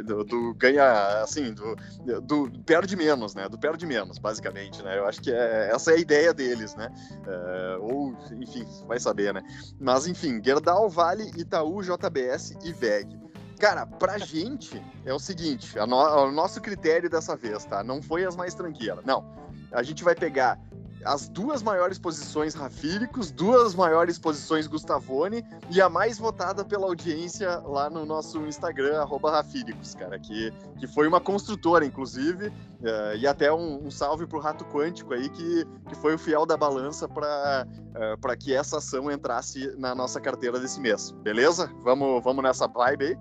do, 0.05 0.23
do, 0.23 0.53
ganha, 0.55 1.21
assim, 1.21 1.53
do, 1.53 1.75
do 2.21 2.51
perde 2.63 2.95
menos, 2.95 3.35
né? 3.35 3.47
Do 3.49 3.57
perde 3.57 3.85
menos, 3.85 4.17
basicamente, 4.17 4.81
né? 4.83 4.97
Eu 4.97 5.05
acho 5.05 5.21
que 5.21 5.31
é, 5.31 5.69
essa 5.73 5.91
é 5.91 5.95
a 5.95 5.97
ideia 5.97 6.33
deles, 6.33 6.75
né? 6.75 6.89
É, 7.27 7.77
ou, 7.79 8.15
enfim, 8.39 8.65
vai 8.87 8.99
saber, 8.99 9.33
né? 9.33 9.41
Mas, 9.79 10.07
enfim, 10.07 10.41
Gerdau, 10.43 10.89
Vale, 10.89 11.31
Itaú, 11.37 11.81
JBS 11.81 12.55
e 12.63 12.73
VEG. 12.73 13.19
Cara, 13.59 13.85
pra 13.85 14.17
gente 14.17 14.81
é 15.05 15.13
o 15.13 15.19
seguinte, 15.19 15.75
no, 15.77 16.25
o 16.25 16.31
nosso 16.31 16.61
critério 16.61 17.09
dessa 17.09 17.35
vez, 17.35 17.65
tá? 17.65 17.83
Não 17.83 18.01
foi 18.01 18.25
as 18.25 18.35
mais 18.35 18.53
tranquilas, 18.53 19.03
não. 19.05 19.37
A 19.71 19.83
gente 19.83 20.03
vai 20.03 20.15
pegar 20.15 20.57
as 21.03 21.29
duas 21.29 21.63
maiores 21.63 21.97
posições 21.97 22.53
Rafíricos, 22.53 23.31
duas 23.31 23.73
maiores 23.75 24.17
posições 24.17 24.67
Gustavone 24.67 25.45
e 25.69 25.81
a 25.81 25.89
mais 25.89 26.17
votada 26.17 26.65
pela 26.65 26.85
audiência 26.85 27.57
lá 27.59 27.89
no 27.89 28.05
nosso 28.05 28.39
Instagram, 28.45 29.05
Rafíricos, 29.05 29.95
cara, 29.95 30.19
que, 30.19 30.51
que 30.77 30.87
foi 30.87 31.07
uma 31.07 31.21
construtora, 31.21 31.85
inclusive, 31.85 32.47
uh, 32.47 33.15
e 33.17 33.27
até 33.27 33.51
um, 33.51 33.87
um, 33.87 33.91
salve 33.91 34.25
pro 34.25 34.39
Rato 34.39 34.65
Quântico 34.65 35.13
aí, 35.13 35.29
que, 35.29 35.65
que 35.87 35.95
foi 35.95 36.15
o 36.15 36.19
fiel 36.19 36.45
da 36.45 36.57
balança 36.57 37.07
para 37.07 37.67
uh, 37.67 38.37
que 38.37 38.53
essa 38.53 38.77
ação 38.77 39.11
entrasse 39.11 39.73
na 39.77 39.95
nossa 39.95 40.19
carteira 40.19 40.59
desse 40.59 40.79
mês, 40.79 41.11
beleza? 41.23 41.71
Vamos, 41.83 42.23
vamos 42.23 42.43
nessa 42.43 42.67
vibe 42.67 43.05
aí? 43.05 43.17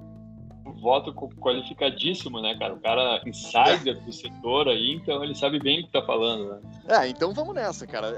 Voto 0.80 1.12
qualificadíssimo, 1.12 2.40
né, 2.40 2.56
cara? 2.58 2.74
O 2.74 2.80
cara 2.80 3.20
insider 3.26 4.00
do 4.00 4.12
setor 4.12 4.68
aí, 4.68 4.92
então 4.92 5.22
ele 5.22 5.34
sabe 5.34 5.58
bem 5.58 5.80
o 5.80 5.86
que 5.86 5.92
tá 5.92 6.02
falando, 6.02 6.50
né? 6.50 6.60
É, 6.88 7.08
então 7.08 7.32
vamos 7.34 7.54
nessa, 7.54 7.86
cara. 7.86 8.08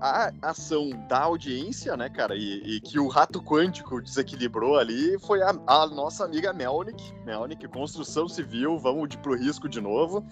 A, 0.00 0.28
a 0.30 0.50
ação 0.50 0.90
da 1.08 1.20
audiência, 1.20 1.96
né, 1.96 2.08
cara, 2.08 2.34
e, 2.36 2.62
e, 2.64 2.80
que 2.80 2.98
o 2.98 3.08
rato 3.08 3.42
quântico 3.42 4.00
desequilibrou 4.00 4.78
ali 4.78 5.18
foi 5.20 5.42
a, 5.42 5.50
a 5.66 5.86
nossa 5.86 6.24
amiga 6.24 6.52
Melnick. 6.52 7.12
Melnick, 7.24 7.66
construção 7.68 8.28
civil, 8.28 8.78
vamos 8.78 9.08
de, 9.08 9.18
pro 9.18 9.36
risco 9.36 9.68
de 9.68 9.80
novo. 9.80 10.24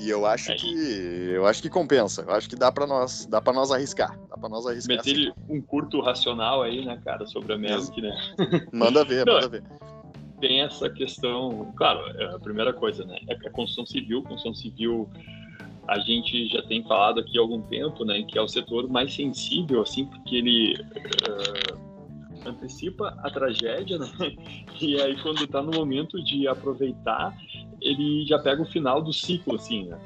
E 0.00 0.08
eu 0.08 0.24
acho 0.24 0.52
é 0.52 0.54
que 0.54 1.30
eu 1.32 1.44
acho 1.44 1.60
que 1.60 1.68
compensa. 1.68 2.22
Eu 2.22 2.32
acho 2.32 2.48
que 2.48 2.54
dá 2.54 2.70
para 2.70 2.86
nós, 2.86 3.26
dá 3.26 3.40
para 3.40 3.52
nós 3.52 3.72
arriscar. 3.72 4.16
Dá 4.30 4.36
para 4.36 4.48
nós 4.48 4.64
arriscar. 4.64 4.96
Meter 4.96 5.34
um 5.48 5.60
curto 5.60 6.00
racional 6.00 6.62
aí, 6.62 6.84
né, 6.84 7.00
cara, 7.04 7.26
sobre 7.26 7.52
a 7.52 7.58
Melnick, 7.58 8.00
né? 8.00 8.16
Manda 8.72 9.04
ver, 9.04 9.26
Não, 9.26 9.34
manda 9.34 9.48
ver 9.48 9.64
tem 10.40 10.60
essa 10.60 10.88
questão, 10.88 11.72
claro, 11.76 12.00
é 12.18 12.34
a 12.34 12.38
primeira 12.38 12.72
coisa, 12.72 13.04
né, 13.04 13.18
é 13.28 13.34
a 13.34 13.50
construção 13.50 13.86
civil, 13.86 14.22
construção 14.22 14.54
civil 14.54 15.08
a 15.86 15.98
gente 16.00 16.48
já 16.48 16.62
tem 16.62 16.82
falado 16.82 17.20
aqui 17.20 17.38
há 17.38 17.40
algum 17.40 17.62
tempo, 17.62 18.04
né, 18.04 18.22
que 18.22 18.38
é 18.38 18.42
o 18.42 18.48
setor 18.48 18.88
mais 18.88 19.14
sensível, 19.14 19.80
assim, 19.80 20.04
porque 20.04 20.36
ele 20.36 20.74
uh, 20.74 22.48
antecipa 22.48 23.18
a 23.22 23.30
tragédia, 23.30 23.98
né, 23.98 24.06
e 24.80 25.00
aí 25.00 25.16
quando 25.22 25.44
está 25.44 25.62
no 25.62 25.72
momento 25.72 26.22
de 26.22 26.46
aproveitar, 26.46 27.34
ele 27.80 28.26
já 28.26 28.38
pega 28.38 28.60
o 28.60 28.66
final 28.66 29.00
do 29.00 29.12
ciclo, 29.14 29.54
assim, 29.54 29.86
né, 29.86 29.98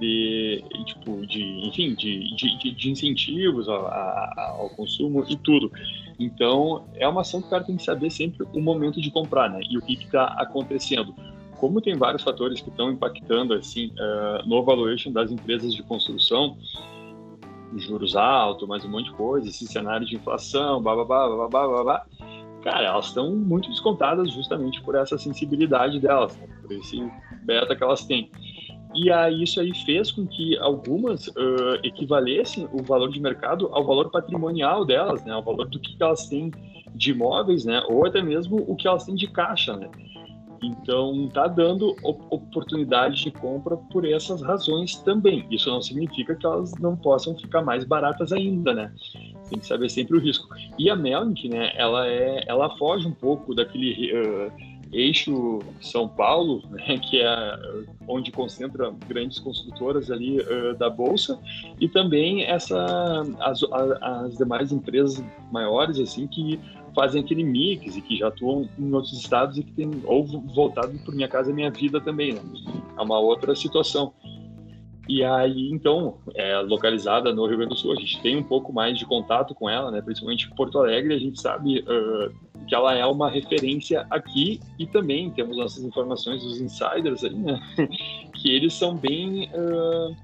de, 0.00 0.64
tipo, 0.84 1.26
de, 1.26 1.42
enfim, 1.66 1.94
de, 1.94 2.34
de, 2.36 2.74
de 2.74 2.90
incentivos 2.90 3.68
ao, 3.68 3.86
ao 3.86 4.70
consumo 4.70 5.24
e 5.28 5.36
tudo. 5.36 5.70
Então, 6.18 6.84
é 6.94 7.06
uma 7.06 7.20
ação 7.20 7.40
que 7.40 7.46
o 7.46 7.50
cara 7.50 7.64
tem 7.64 7.76
que 7.76 7.84
saber 7.84 8.10
sempre 8.10 8.46
o 8.52 8.60
momento 8.60 9.00
de 9.00 9.10
comprar, 9.10 9.48
né? 9.48 9.60
E 9.70 9.78
o 9.78 9.82
que 9.82 9.94
está 9.94 10.24
acontecendo. 10.38 11.14
Como 11.58 11.80
tem 11.80 11.96
vários 11.96 12.22
fatores 12.22 12.60
que 12.60 12.70
estão 12.70 12.90
impactando, 12.90 13.54
assim, 13.54 13.92
uh, 13.92 14.48
no 14.48 14.62
valuation 14.64 15.12
das 15.12 15.30
empresas 15.30 15.74
de 15.74 15.82
construção, 15.82 16.56
juros 17.76 18.16
altos, 18.16 18.66
mais 18.66 18.84
um 18.84 18.88
monte 18.88 19.06
de 19.06 19.12
coisa, 19.12 19.48
esse 19.48 19.66
cenário 19.66 20.06
de 20.06 20.16
inflação, 20.16 20.82
blá, 20.82 21.04
blá, 21.04 21.48
blá. 21.84 22.06
Cara, 22.62 22.86
elas 22.86 23.06
estão 23.06 23.34
muito 23.36 23.68
descontadas 23.68 24.32
justamente 24.32 24.80
por 24.82 24.94
essa 24.94 25.16
sensibilidade 25.16 26.00
delas, 26.00 26.36
né? 26.36 26.48
por 26.60 26.72
esse 26.72 27.10
beta 27.44 27.76
que 27.76 27.82
elas 27.82 28.04
têm. 28.04 28.30
E 28.94 29.10
aí 29.10 29.42
isso 29.42 29.60
aí 29.60 29.74
fez 29.84 30.10
com 30.10 30.26
que 30.26 30.56
algumas 30.58 31.28
uh, 31.28 31.78
equivalessem 31.82 32.68
o 32.72 32.82
valor 32.82 33.10
de 33.10 33.20
mercado 33.20 33.68
ao 33.72 33.84
valor 33.84 34.10
patrimonial 34.10 34.84
delas, 34.84 35.24
né, 35.24 35.32
ao 35.32 35.42
valor 35.42 35.68
do 35.68 35.78
que 35.78 35.96
elas 36.00 36.26
têm 36.26 36.50
de 36.94 37.10
imóveis, 37.10 37.64
né, 37.64 37.82
ou 37.88 38.06
até 38.06 38.22
mesmo 38.22 38.56
o 38.66 38.74
que 38.74 38.88
elas 38.88 39.04
têm 39.04 39.14
de 39.14 39.28
caixa, 39.28 39.76
né. 39.76 39.88
Então 40.62 41.28
tá 41.28 41.46
dando 41.46 41.94
oportunidade 42.02 43.22
de 43.22 43.30
compra 43.30 43.76
por 43.76 44.04
essas 44.04 44.42
razões 44.42 44.96
também. 44.96 45.46
Isso 45.52 45.70
não 45.70 45.80
significa 45.80 46.34
que 46.34 46.44
elas 46.44 46.72
não 46.80 46.96
possam 46.96 47.36
ficar 47.36 47.62
mais 47.62 47.84
baratas 47.84 48.32
ainda, 48.32 48.74
né? 48.74 48.92
tem 49.48 49.58
que 49.58 49.66
saber 49.66 49.88
sempre 49.88 50.16
o 50.16 50.20
risco. 50.20 50.48
E 50.78 50.90
a 50.90 50.96
Melnick, 50.96 51.48
né, 51.48 51.72
ela, 51.74 52.06
é, 52.06 52.44
ela 52.46 52.76
foge 52.76 53.06
um 53.06 53.12
pouco 53.12 53.54
daquele 53.54 54.12
uh, 54.12 54.52
eixo 54.92 55.60
São 55.80 56.08
Paulo, 56.08 56.62
né, 56.70 56.98
que 56.98 57.20
é 57.20 57.58
onde 58.06 58.30
concentra 58.30 58.92
grandes 59.06 59.38
construtoras 59.38 60.10
ali 60.10 60.40
uh, 60.40 60.76
da 60.78 60.88
bolsa, 60.88 61.38
e 61.80 61.88
também 61.88 62.44
essa 62.44 63.22
as, 63.40 63.60
as 64.00 64.36
demais 64.36 64.72
empresas 64.72 65.22
maiores 65.52 65.98
assim 65.98 66.26
que 66.26 66.58
fazem 66.94 67.22
aquele 67.22 67.44
mix 67.44 67.96
e 67.96 68.00
que 68.00 68.16
já 68.16 68.28
atuam 68.28 68.68
em 68.78 68.92
outros 68.92 69.12
estados 69.12 69.56
e 69.58 69.62
que 69.62 69.72
tem 69.72 69.88
ou 70.04 70.26
voltado 70.26 70.98
por 71.04 71.14
minha 71.14 71.28
casa 71.28 71.50
e 71.50 71.54
minha 71.54 71.70
vida 71.70 72.00
também, 72.00 72.32
né? 72.32 72.40
É 72.98 73.02
uma 73.02 73.18
outra 73.20 73.54
situação. 73.54 74.12
E 75.08 75.24
aí, 75.24 75.70
então, 75.72 76.18
é 76.34 76.58
localizada 76.58 77.32
no 77.32 77.46
Rio 77.46 77.56
Grande 77.56 77.74
do 77.74 77.78
Sul, 77.78 77.92
a 77.92 77.96
gente 77.96 78.20
tem 78.20 78.36
um 78.36 78.42
pouco 78.42 78.72
mais 78.72 78.98
de 78.98 79.06
contato 79.06 79.54
com 79.54 79.70
ela, 79.70 79.90
né? 79.90 80.02
Principalmente 80.02 80.46
em 80.46 80.54
Porto 80.54 80.78
Alegre, 80.78 81.14
a 81.14 81.18
gente 81.18 81.40
sabe 81.40 81.80
uh, 81.80 82.30
que 82.68 82.74
ela 82.74 82.94
é 82.94 83.04
uma 83.06 83.30
referência 83.30 84.06
aqui 84.10 84.60
e 84.78 84.86
também 84.86 85.30
temos 85.30 85.56
nossas 85.56 85.82
informações 85.82 86.42
dos 86.42 86.60
insiders 86.60 87.24
aí, 87.24 87.34
né? 87.34 87.58
que 88.34 88.54
eles 88.54 88.74
são 88.74 88.94
bem 88.94 89.50
uh, 89.54 90.14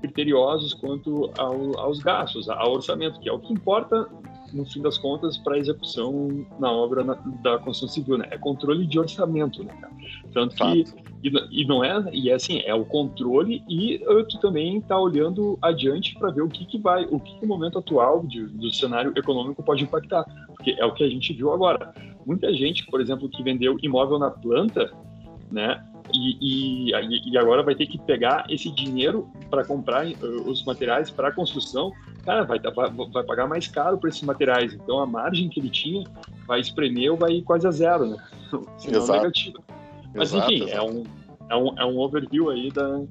criteriosos 0.00 0.72
quanto 0.74 1.30
ao, 1.38 1.78
aos 1.78 1.98
gastos, 2.00 2.48
ao 2.48 2.72
orçamento, 2.72 3.20
que 3.20 3.28
é 3.28 3.32
o 3.32 3.38
que 3.38 3.52
importa 3.52 4.08
no 4.56 4.64
fim 4.64 4.80
das 4.80 4.98
contas, 4.98 5.36
para 5.36 5.58
execução 5.58 6.46
na 6.58 6.70
obra 6.72 7.04
na, 7.04 7.14
da 7.42 7.58
construção 7.58 7.88
civil, 7.88 8.18
né? 8.18 8.26
É 8.30 8.38
controle 8.38 8.86
de 8.86 8.98
orçamento, 8.98 9.62
né, 9.62 9.74
cara? 9.80 9.92
Tanto 10.32 10.56
que 10.56 10.84
e, 11.22 11.62
e, 11.62 11.66
não 11.66 11.82
é 11.82 12.04
e 12.12 12.30
é 12.30 12.34
assim 12.34 12.60
é 12.64 12.74
o 12.74 12.84
controle 12.84 13.62
e 13.68 13.98
tu 14.28 14.38
também 14.38 14.80
tá 14.80 14.98
olhando 14.98 15.58
adiante 15.60 16.14
para 16.14 16.30
ver 16.30 16.42
o 16.42 16.48
que 16.48 16.64
que 16.64 16.78
vai 16.78 17.04
o 17.06 17.18
que, 17.18 17.38
que 17.38 17.44
o 17.44 17.48
momento 17.48 17.78
atual 17.78 18.24
de, 18.24 18.46
do 18.46 18.70
cenário 18.70 19.12
econômico 19.16 19.62
pode 19.62 19.82
impactar 19.82 20.24
porque 20.48 20.76
é 20.78 20.84
o 20.84 20.92
que 20.92 21.02
a 21.02 21.08
gente 21.08 21.32
viu 21.32 21.52
agora 21.52 21.92
muita 22.24 22.52
gente 22.54 22.86
por 22.86 23.00
exemplo 23.00 23.28
que 23.28 23.42
vendeu 23.42 23.76
imóvel 23.82 24.18
na 24.18 24.30
planta 24.30 24.90
né 25.50 25.84
e, 26.16 26.90
e, 26.90 27.30
e 27.32 27.38
agora 27.38 27.62
vai 27.62 27.74
ter 27.74 27.86
que 27.86 27.98
pegar 27.98 28.46
esse 28.48 28.70
dinheiro 28.70 29.28
para 29.50 29.64
comprar 29.64 30.06
uh, 30.06 30.50
os 30.50 30.64
materiais 30.64 31.10
para 31.10 31.28
a 31.28 31.32
construção 31.32 31.92
cara, 32.26 32.42
vai, 32.42 32.58
vai, 32.58 32.90
vai 32.90 33.24
pagar 33.24 33.46
mais 33.46 33.68
caro 33.68 33.96
por 33.96 34.08
esses 34.08 34.22
materiais. 34.22 34.74
Então 34.74 34.98
a 34.98 35.06
margem 35.06 35.48
que 35.48 35.60
ele 35.60 35.70
tinha 35.70 36.04
vai 36.46 36.60
espremer 36.60 37.12
ou 37.12 37.16
vai 37.16 37.30
ir 37.32 37.42
quase 37.42 37.66
a 37.66 37.70
zero, 37.70 38.06
né? 38.06 38.16
Senão 38.76 39.00
Exato. 39.00 39.20
negativo. 39.20 39.64
Mas 40.14 40.32
exato, 40.32 40.52
enfim, 40.52 40.70
É, 40.70 40.82
um, 40.82 41.04
é, 41.48 41.56
um, 41.56 41.78
é 41.78 41.84
um 41.84 41.98
overview 41.98 42.50
aí 42.50 42.70
da, 42.70 43.02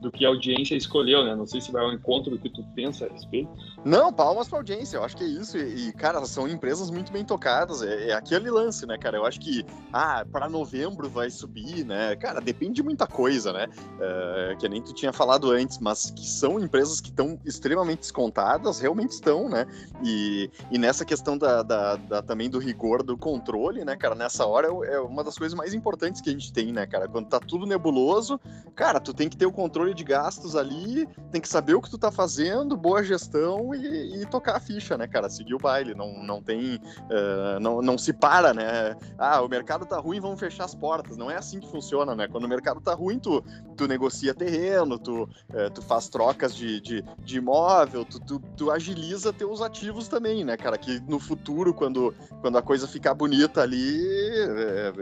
do 0.00 0.12
que 0.12 0.24
a 0.24 0.28
audiência 0.28 0.76
escolheu, 0.76 1.24
né? 1.24 1.34
Não 1.34 1.46
sei 1.46 1.60
se 1.60 1.72
vai 1.72 1.82
ao 1.82 1.92
encontro 1.92 2.30
do 2.30 2.38
que 2.38 2.48
tu 2.48 2.62
pensa 2.74 3.06
a 3.06 3.08
respeito. 3.08 3.50
Não, 3.84 4.12
palmas 4.12 4.48
pra 4.48 4.58
audiência, 4.58 4.96
eu 4.96 5.04
acho 5.04 5.16
que 5.16 5.24
é 5.24 5.26
isso. 5.26 5.58
E, 5.58 5.88
e 5.88 5.92
cara, 5.92 6.24
são 6.24 6.46
empresas 6.46 6.88
muito 6.88 7.12
bem 7.12 7.24
tocadas. 7.24 7.82
É, 7.82 8.10
é, 8.10 8.12
aquele 8.12 8.48
lance, 8.48 8.86
né, 8.86 8.96
cara? 8.96 9.16
Eu 9.16 9.26
acho 9.26 9.40
que, 9.40 9.66
ah, 9.92 10.24
para 10.30 10.48
novembro 10.48 11.08
vai 11.08 11.30
subir, 11.30 11.84
né? 11.84 12.14
Cara, 12.14 12.40
depende 12.40 12.74
de 12.74 12.82
muita 12.82 13.08
coisa, 13.08 13.52
né? 13.52 13.66
Uh, 13.96 14.56
que 14.58 14.68
nem 14.68 14.80
tu 14.80 14.94
tinha 14.94 15.12
falado 15.12 15.50
antes, 15.50 15.78
mas 15.78 16.12
que 16.12 16.24
são 16.24 16.60
empresas 16.60 17.00
que 17.00 17.08
estão 17.08 17.40
extremamente 17.44 18.00
descontadas, 18.00 18.78
realmente 18.78 19.10
estão, 19.10 19.48
né? 19.48 19.66
E, 20.04 20.48
e 20.70 20.78
nessa 20.78 21.04
questão 21.04 21.36
da, 21.36 21.64
da, 21.64 21.96
da, 21.96 22.22
também 22.22 22.48
do 22.48 22.60
rigor 22.60 23.02
do 23.02 23.18
controle, 23.18 23.84
né, 23.84 23.96
cara? 23.96 24.14
Nessa 24.14 24.46
hora 24.46 24.68
é, 24.68 24.94
é 24.94 25.00
uma 25.00 25.24
das 25.24 25.36
coisas 25.36 25.58
mais 25.58 25.74
importantes 25.74 26.20
que 26.20 26.30
a 26.30 26.32
gente 26.32 26.52
tem, 26.52 26.72
né, 26.72 26.86
cara? 26.86 27.08
Quando 27.08 27.28
tá 27.28 27.40
tudo 27.40 27.66
nebuloso, 27.66 28.38
cara, 28.76 29.00
tu 29.00 29.12
tem 29.12 29.28
que 29.28 29.36
ter 29.36 29.46
o 29.46 29.52
controle 29.52 29.92
de 29.92 30.04
gastos 30.04 30.54
ali, 30.54 31.08
tem 31.32 31.40
que 31.40 31.48
saber 31.48 31.74
o 31.74 31.82
que 31.82 31.90
tu 31.90 31.98
tá 31.98 32.12
fazendo, 32.12 32.76
boa 32.76 33.02
gestão 33.02 33.71
e, 33.74 34.22
e 34.22 34.26
tocar 34.26 34.56
a 34.56 34.60
ficha, 34.60 34.96
né, 34.96 35.06
cara? 35.06 35.28
Seguir 35.28 35.54
o 35.54 35.58
baile, 35.58 35.94
não, 35.94 36.22
não 36.22 36.42
tem. 36.42 36.76
Uh, 36.76 37.60
não, 37.60 37.80
não 37.82 37.98
se 37.98 38.12
para, 38.12 38.52
né? 38.54 38.96
Ah, 39.18 39.40
o 39.42 39.48
mercado 39.48 39.86
tá 39.86 39.98
ruim, 39.98 40.20
vamos 40.20 40.40
fechar 40.40 40.64
as 40.64 40.74
portas. 40.74 41.16
Não 41.16 41.30
é 41.30 41.36
assim 41.36 41.60
que 41.60 41.70
funciona, 41.70 42.14
né? 42.14 42.28
Quando 42.28 42.44
o 42.44 42.48
mercado 42.48 42.80
tá 42.80 42.94
ruim, 42.94 43.18
tu, 43.18 43.42
tu 43.76 43.86
negocia 43.86 44.34
terreno, 44.34 44.98
tu, 44.98 45.24
uh, 45.24 45.70
tu 45.74 45.82
faz 45.82 46.08
trocas 46.08 46.54
de, 46.54 46.80
de, 46.80 47.04
de 47.18 47.38
imóvel, 47.38 48.04
tu, 48.04 48.20
tu, 48.20 48.38
tu, 48.56 48.70
agiliza 48.70 49.32
teus 49.32 49.60
ativos 49.60 50.08
também, 50.08 50.44
né, 50.44 50.56
cara? 50.56 50.78
Que 50.78 51.00
no 51.00 51.18
futuro, 51.18 51.74
quando, 51.74 52.14
quando 52.40 52.58
a 52.58 52.62
coisa 52.62 52.86
ficar 52.86 53.14
bonita 53.14 53.62
ali, 53.62 54.00
é, 54.46 54.92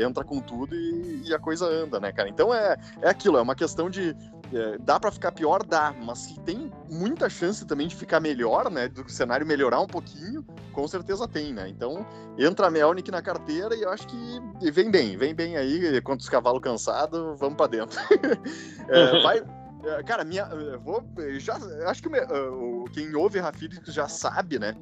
é, 0.00 0.04
entra 0.04 0.24
com 0.24 0.40
tudo 0.40 0.74
e, 0.74 1.22
e, 1.26 1.34
a 1.34 1.38
coisa 1.38 1.66
anda, 1.66 1.98
né, 2.00 2.12
cara? 2.12 2.28
Então 2.28 2.52
é, 2.54 2.76
é 3.00 3.08
aquilo, 3.08 3.36
é 3.38 3.42
uma 3.42 3.54
questão 3.54 3.88
de, 3.88 4.14
é, 4.54 4.78
dá 4.78 5.00
para 5.00 5.10
ficar 5.10 5.32
pior? 5.32 5.64
Dá, 5.64 5.94
mas 6.02 6.18
se 6.18 6.40
tem 6.40 6.70
muita 6.90 7.28
chance 7.28 7.64
também 7.64 7.88
de 7.88 7.96
ficar 7.96 8.20
melhor, 8.20 8.70
né? 8.70 8.88
Do 8.88 9.08
cenário 9.10 9.46
melhorar 9.46 9.80
um 9.80 9.86
pouquinho, 9.86 10.44
com 10.72 10.86
certeza 10.86 11.26
tem, 11.26 11.52
né? 11.52 11.68
Então, 11.68 12.06
entra 12.38 12.66
a 12.66 12.70
Melnick 12.70 13.10
na 13.10 13.22
carteira 13.22 13.74
e 13.74 13.82
eu 13.82 13.90
acho 13.90 14.06
que 14.06 14.70
vem 14.70 14.90
bem, 14.90 15.16
vem 15.16 15.34
bem 15.34 15.56
aí, 15.56 16.00
quanto 16.02 16.20
os 16.20 16.28
cavalos 16.28 16.60
cansados, 16.60 17.38
vamos 17.38 17.56
para 17.56 17.68
dentro. 17.68 17.98
é, 18.88 19.22
vai. 19.22 19.42
É, 19.84 20.02
cara, 20.04 20.24
minha, 20.24 20.48
vou, 20.78 21.02
já, 21.38 21.58
acho 21.86 22.02
que 22.02 22.08
o, 22.08 22.84
quem 22.92 23.14
ouve 23.16 23.40
Rafílicos 23.40 23.92
já 23.92 24.06
sabe, 24.06 24.58
né? 24.58 24.76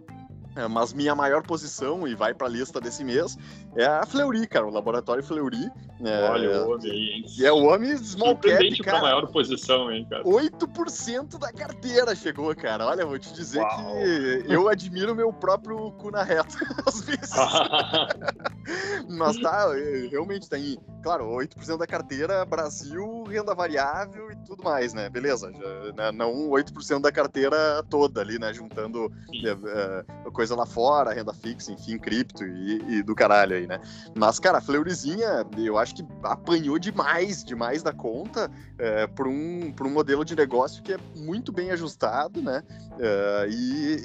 É, 0.56 0.66
mas 0.66 0.92
minha 0.92 1.14
maior 1.14 1.42
posição, 1.42 2.06
e 2.08 2.14
vai 2.14 2.34
para 2.34 2.46
a 2.46 2.50
lista 2.50 2.80
desse 2.80 3.04
mês, 3.04 3.36
é 3.76 3.86
a 3.86 4.04
Fleury, 4.04 4.46
cara, 4.46 4.66
o 4.66 4.70
Laboratório 4.70 5.22
Fleury. 5.22 5.70
É, 6.02 6.30
Olha 6.30 6.64
o 6.64 6.72
homem 6.72 6.90
aí, 6.90 6.98
hein? 6.98 7.24
E 7.38 7.46
é 7.46 7.52
o 7.52 7.64
homem 7.64 7.96
small 7.98 8.36
cap, 8.36 8.78
cara. 8.82 9.02
maior 9.02 9.26
posição, 9.28 9.92
hein, 9.92 10.06
cara. 10.08 10.24
8% 10.24 11.38
da 11.38 11.52
carteira 11.52 12.14
chegou, 12.14 12.54
cara. 12.56 12.86
Olha, 12.86 13.06
vou 13.06 13.18
te 13.18 13.32
dizer 13.32 13.60
Uau. 13.60 13.92
que 13.92 14.44
eu 14.52 14.68
admiro 14.68 15.14
meu 15.14 15.32
próprio 15.32 15.92
cu 15.92 16.10
na 16.10 16.22
reta, 16.22 16.56
às 16.86 17.00
vezes. 17.02 17.30
mas 19.08 19.38
tá, 19.38 19.72
realmente 20.10 20.48
tem, 20.48 20.78
claro, 21.02 21.26
8% 21.26 21.78
da 21.78 21.86
carteira, 21.86 22.44
Brasil, 22.44 23.24
renda 23.24 23.54
variável 23.54 24.32
e 24.32 24.36
tudo 24.46 24.64
mais, 24.64 24.94
né? 24.94 25.08
Beleza, 25.08 25.52
já, 25.52 25.92
né? 25.92 26.12
não 26.12 26.48
8% 26.48 27.00
da 27.00 27.12
carteira 27.12 27.84
toda 27.88 28.20
ali, 28.20 28.38
né? 28.38 28.52
Juntando 28.52 29.12
é, 29.44 29.50
é, 29.50 30.30
coisa 30.40 30.56
lá 30.56 30.64
fora, 30.64 31.12
renda 31.12 31.34
fixa, 31.34 31.70
enfim, 31.70 31.98
cripto 31.98 32.46
e, 32.46 32.82
e, 32.88 33.02
do 33.02 33.14
caralho 33.14 33.54
aí, 33.54 33.66
né? 33.66 33.78
Mas, 34.16 34.38
cara, 34.38 34.56
a 34.56 34.60
Fleuryzinha, 34.62 35.46
eu 35.58 35.76
acho 35.76 35.94
que 35.96 36.06
apanhou 36.22 36.78
demais, 36.78 37.44
demais 37.44 37.82
da 37.82 37.92
conta 37.92 38.50
é, 38.78 39.06
por, 39.06 39.28
um, 39.28 39.70
por 39.70 39.86
um 39.86 39.90
modelo 39.90 40.24
de 40.24 40.34
negócio 40.34 40.82
que 40.82 40.94
é 40.94 40.98
muito 41.14 41.52
bem 41.52 41.72
ajustado, 41.72 42.40
né? 42.40 42.62
É, 42.98 43.48
e, 43.50 43.96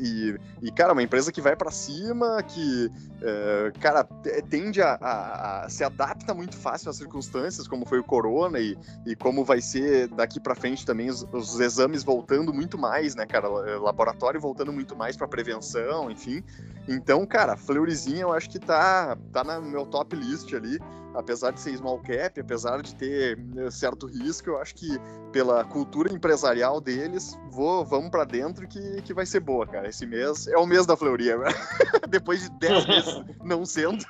e, 0.62 0.68
e, 0.68 0.72
cara, 0.74 0.92
uma 0.92 1.01
empresa 1.01 1.32
que 1.32 1.39
vai 1.39 1.56
para 1.56 1.72
cima, 1.72 2.44
que, 2.44 2.92
é, 3.22 3.72
cara, 3.80 4.04
tende 4.50 4.82
a, 4.82 4.98
a, 5.00 5.63
a, 5.63 5.70
se 5.70 5.86
adapta 5.86 6.34
muito 6.34 6.58
fácil 6.58 6.89
às 6.89 6.98
circunstâncias, 6.98 7.65
como 7.65 7.86
foi 7.86 8.00
o 8.00 8.04
corona 8.04 8.60
e, 8.60 8.77
e 9.06 9.15
como 9.15 9.46
vai 9.46 9.62
ser 9.62 10.10
daqui 10.10 10.38
para 10.38 10.54
frente 10.54 10.86
também 10.86 11.10
os, 11.10 11.25
os 11.32 11.62
exames 11.62 12.04
voltando 12.04 12.54
muito 12.54 12.77
mais, 12.77 13.15
né, 13.15 13.25
cara? 13.25 13.48
Laboratório 13.48 14.42
voltando 14.42 14.74
muito 14.74 14.98
mais 14.98 15.15
para 15.15 15.30
prevenção, 15.30 16.12
enfim 16.12 16.25
enfim. 16.25 16.44
Então, 16.88 17.25
cara, 17.25 17.55
Fleuryzinha 17.55 18.22
eu 18.22 18.34
acho 18.34 18.50
que 18.50 18.60
tá, 18.60 19.17
tá 19.32 19.44
no 19.44 19.62
meu 19.62 19.86
top 19.86 20.15
list 20.15 20.53
ali. 20.53 20.79
Apesar 21.13 21.51
de 21.51 21.62
ser 21.62 21.77
small 21.77 22.00
cap, 22.00 22.38
apesar 22.41 22.82
de 22.82 22.94
ter 22.94 23.38
né, 23.38 23.72
certo 23.72 24.05
risco, 24.05 24.50
eu 24.50 24.60
acho 24.60 24.75
que 24.75 25.00
pela 25.32 25.63
cultura 25.63 26.13
empresarial 26.13 26.82
deles, 26.82 27.39
vou, 27.51 27.86
vamos 27.86 28.10
para 28.10 28.25
dentro 28.25 28.67
que, 28.67 29.01
que 29.01 29.13
vai 29.13 29.25
ser 29.25 29.39
boa, 29.39 29.65
cara. 29.65 29.88
Esse 29.88 30.05
mês 30.05 30.46
é 30.46 30.58
o 30.58 30.65
mês 30.65 30.86
da 30.86 30.98
Fleury, 30.98 31.34
né? 31.38 31.48
Depois 32.10 32.41
de 32.41 32.50
10 32.60 32.86
meses 32.88 33.24
não 33.46 33.65
sendo. 33.65 34.03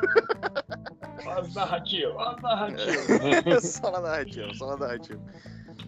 Só 1.23 1.39
as 1.39 1.53
narrativas, 1.53 2.15
as 2.17 2.41
narrativas. 2.41 3.65
só 3.69 3.91
na 3.91 4.01
narrativa, 4.01 4.53
só 4.55 4.67
na 4.71 4.77
narrativa. 4.77 5.21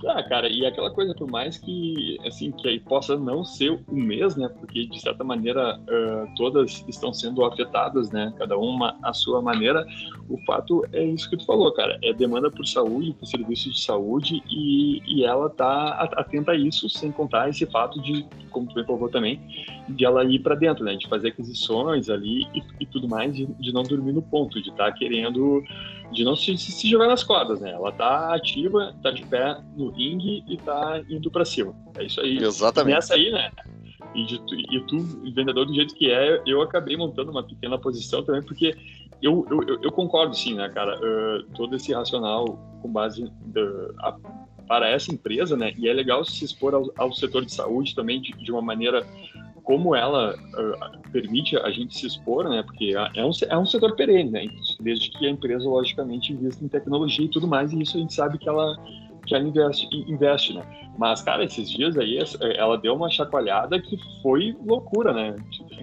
Ah, 0.05 0.21
cara, 0.21 0.47
e 0.47 0.65
aquela 0.65 0.91
coisa, 0.91 1.13
por 1.15 1.29
mais 1.29 1.57
que, 1.57 2.17
assim, 2.25 2.51
que 2.51 2.79
possa 2.81 3.17
não 3.17 3.43
ser 3.43 3.71
o 3.87 3.95
mês, 3.95 4.35
né, 4.35 4.47
porque 4.47 4.85
de 4.85 5.01
certa 5.01 5.23
maneira 5.23 5.79
uh, 5.79 6.35
todas 6.35 6.85
estão 6.87 7.11
sendo 7.11 7.43
afetadas, 7.43 8.11
né, 8.11 8.31
cada 8.37 8.57
uma 8.57 8.95
à 9.01 9.11
sua 9.11 9.41
maneira, 9.41 9.85
o 10.29 10.37
fato 10.45 10.85
é 10.91 11.03
isso 11.03 11.29
que 11.29 11.37
tu 11.37 11.45
falou, 11.45 11.73
cara, 11.73 11.97
é 12.03 12.13
demanda 12.13 12.51
por 12.51 12.65
saúde, 12.65 13.13
por 13.13 13.25
serviços 13.25 13.73
de 13.73 13.81
saúde 13.81 14.43
e, 14.49 15.01
e 15.07 15.23
ela 15.23 15.49
tá 15.49 15.89
atenta 16.15 16.51
a 16.51 16.55
isso, 16.55 16.87
sem 16.89 17.11
contar 17.11 17.49
esse 17.49 17.65
fato 17.65 17.99
de, 18.01 18.25
como 18.51 18.67
tu 18.67 18.75
bem 18.75 18.85
colocou 18.85 19.09
também, 19.09 19.41
de 19.89 20.05
ela 20.05 20.23
ir 20.25 20.39
para 20.39 20.55
dentro, 20.55 20.83
né, 20.83 20.95
de 20.95 21.07
fazer 21.07 21.29
aquisições 21.29 22.09
ali 22.09 22.43
e, 22.53 22.63
e 22.81 22.85
tudo 22.85 23.07
mais, 23.07 23.35
de, 23.35 23.45
de, 23.45 23.73
não 23.73 23.83
dormir 23.83 24.11
no 24.11 24.21
ponto, 24.21 24.61
de 24.61 24.69
estar 24.69 24.85
tá 24.85 24.91
querendo, 24.91 25.63
de 26.11 26.23
não 26.23 26.35
se, 26.35 26.57
se 26.57 26.89
jogar 26.89 27.07
nas 27.07 27.23
cordas, 27.23 27.59
né, 27.59 27.71
ela 27.71 27.91
tá 27.91 28.33
ativa, 28.33 28.95
tá 29.03 29.11
de 29.11 29.25
pé 29.25 29.57
no 29.75 29.89
ringue 29.89 30.43
e 30.47 30.57
tá 30.57 31.01
indo 31.09 31.29
para 31.29 31.45
cima. 31.45 31.75
É 31.97 32.05
isso 32.05 32.21
aí. 32.21 32.37
Exatamente. 32.37 32.93
E 32.93 32.95
nessa 32.95 33.13
aí, 33.15 33.31
né? 33.31 33.51
E, 34.15 34.25
de, 34.25 34.35
e 34.71 34.79
tu, 34.87 34.97
vendedor 35.33 35.65
do 35.65 35.73
jeito 35.73 35.93
que 35.95 36.09
é, 36.11 36.41
eu 36.45 36.61
acabei 36.61 36.95
montando 36.95 37.31
uma 37.31 37.43
pequena 37.43 37.77
posição 37.77 38.23
também, 38.23 38.41
porque 38.41 38.75
eu, 39.21 39.45
eu, 39.49 39.81
eu 39.81 39.91
concordo, 39.91 40.35
sim, 40.35 40.55
né, 40.55 40.69
cara? 40.69 40.97
Uh, 40.97 41.43
todo 41.55 41.75
esse 41.75 41.93
racional 41.93 42.45
com 42.81 42.91
base 42.91 43.23
uh, 43.23 43.31
a, 43.99 44.15
para 44.67 44.89
essa 44.89 45.11
empresa, 45.11 45.57
né? 45.57 45.73
E 45.77 45.89
é 45.89 45.93
legal 45.93 46.23
se 46.23 46.45
expor 46.45 46.73
ao, 46.73 46.91
ao 46.97 47.13
setor 47.13 47.43
de 47.43 47.53
saúde 47.53 47.95
também 47.95 48.21
de, 48.21 48.31
de 48.33 48.51
uma 48.51 48.61
maneira 48.61 49.05
como 49.67 49.93
ela 49.93 50.33
uh, 50.33 51.11
permite 51.11 51.57
a 51.57 51.69
gente 51.69 51.97
se 51.97 52.07
expor, 52.07 52.47
né? 52.47 52.63
Porque 52.63 52.93
é 52.95 53.25
um, 53.25 53.31
é 53.49 53.57
um 53.57 53.65
setor 53.65 53.97
perene, 53.97 54.31
né? 54.31 54.47
Desde 54.79 55.09
que 55.11 55.27
a 55.27 55.29
empresa, 55.29 55.67
logicamente, 55.67 56.31
invista 56.31 56.63
em 56.63 56.69
tecnologia 56.69 57.25
e 57.25 57.29
tudo 57.29 57.49
mais, 57.49 57.73
e 57.73 57.81
isso 57.81 57.97
a 57.97 57.99
gente 57.99 58.13
sabe 58.13 58.37
que 58.37 58.47
ela 58.47 58.77
que 59.25 59.35
ela 59.35 59.43
investe, 59.43 59.85
investe, 59.93 60.53
né? 60.53 60.63
Mas, 60.97 61.21
cara, 61.21 61.43
esses 61.43 61.69
dias 61.69 61.97
aí 61.97 62.17
ela 62.55 62.77
deu 62.77 62.95
uma 62.95 63.09
chacoalhada 63.09 63.77
que 63.81 63.99
foi 64.23 64.55
loucura, 64.65 65.11
né? 65.11 65.35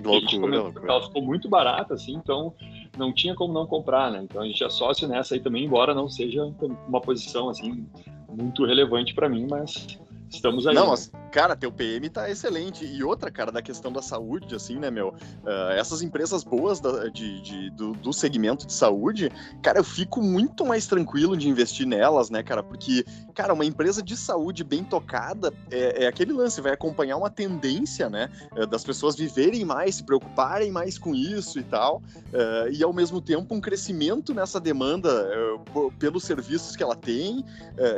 Loucura, 0.02 0.62
loucura. 0.62 0.90
Ela 0.90 1.02
ficou 1.02 1.22
muito 1.22 1.46
barata, 1.46 1.92
assim, 1.92 2.14
então 2.14 2.54
não 2.96 3.12
tinha 3.12 3.34
como 3.34 3.52
não 3.52 3.66
comprar, 3.66 4.10
né? 4.10 4.22
Então 4.22 4.40
a 4.40 4.46
gente 4.46 4.64
é 4.64 4.70
sócio 4.70 5.06
nessa 5.06 5.34
aí 5.34 5.40
também, 5.40 5.66
embora 5.66 5.92
não 5.92 6.08
seja 6.08 6.42
uma 6.88 7.02
posição, 7.02 7.50
assim, 7.50 7.86
muito 8.34 8.64
relevante 8.64 9.12
para 9.14 9.28
mim, 9.28 9.46
mas 9.46 9.98
estamos 10.30 10.66
aí. 10.66 10.74
Não, 10.74 10.90
né? 10.90 10.96
Cara, 11.34 11.56
teu 11.56 11.72
PM 11.72 12.08
tá 12.08 12.30
excelente. 12.30 12.86
E 12.86 13.02
outra, 13.02 13.28
cara, 13.28 13.50
da 13.50 13.60
questão 13.60 13.90
da 13.90 14.00
saúde, 14.00 14.54
assim, 14.54 14.76
né, 14.76 14.88
meu? 14.88 15.08
Uh, 15.08 15.72
essas 15.76 16.00
empresas 16.00 16.44
boas 16.44 16.78
da, 16.78 17.08
de, 17.08 17.42
de 17.42 17.70
do, 17.70 17.90
do, 17.90 18.12
segmento 18.12 18.64
de 18.64 18.72
saúde, 18.72 19.32
cara, 19.60 19.80
eu 19.80 19.84
fico 19.84 20.22
muito 20.22 20.64
mais 20.64 20.86
tranquilo 20.86 21.36
de 21.36 21.48
investir 21.48 21.88
nelas, 21.88 22.30
né, 22.30 22.40
cara? 22.40 22.62
Porque, 22.62 23.04
cara, 23.34 23.52
uma 23.52 23.64
empresa 23.64 24.00
de 24.00 24.16
saúde 24.16 24.62
bem 24.62 24.84
tocada 24.84 25.52
é, 25.72 26.04
é 26.04 26.06
aquele 26.06 26.32
lance, 26.32 26.60
vai 26.60 26.72
acompanhar 26.72 27.16
uma 27.16 27.28
tendência, 27.28 28.08
né, 28.08 28.30
eh, 28.54 28.64
das 28.66 28.84
pessoas 28.84 29.16
viverem 29.16 29.64
mais, 29.64 29.96
se 29.96 30.04
preocuparem 30.04 30.70
mais 30.70 30.96
com 30.96 31.12
isso 31.12 31.58
e 31.58 31.64
tal. 31.64 31.96
Uh, 31.96 32.70
e, 32.70 32.84
ao 32.84 32.92
mesmo 32.92 33.20
tempo, 33.20 33.52
um 33.52 33.60
crescimento 33.60 34.32
nessa 34.32 34.60
demanda 34.60 35.10
uh, 35.74 35.90
pelos 35.98 36.22
serviços 36.22 36.76
que 36.76 36.82
ela 36.82 36.94
tem. 36.94 37.44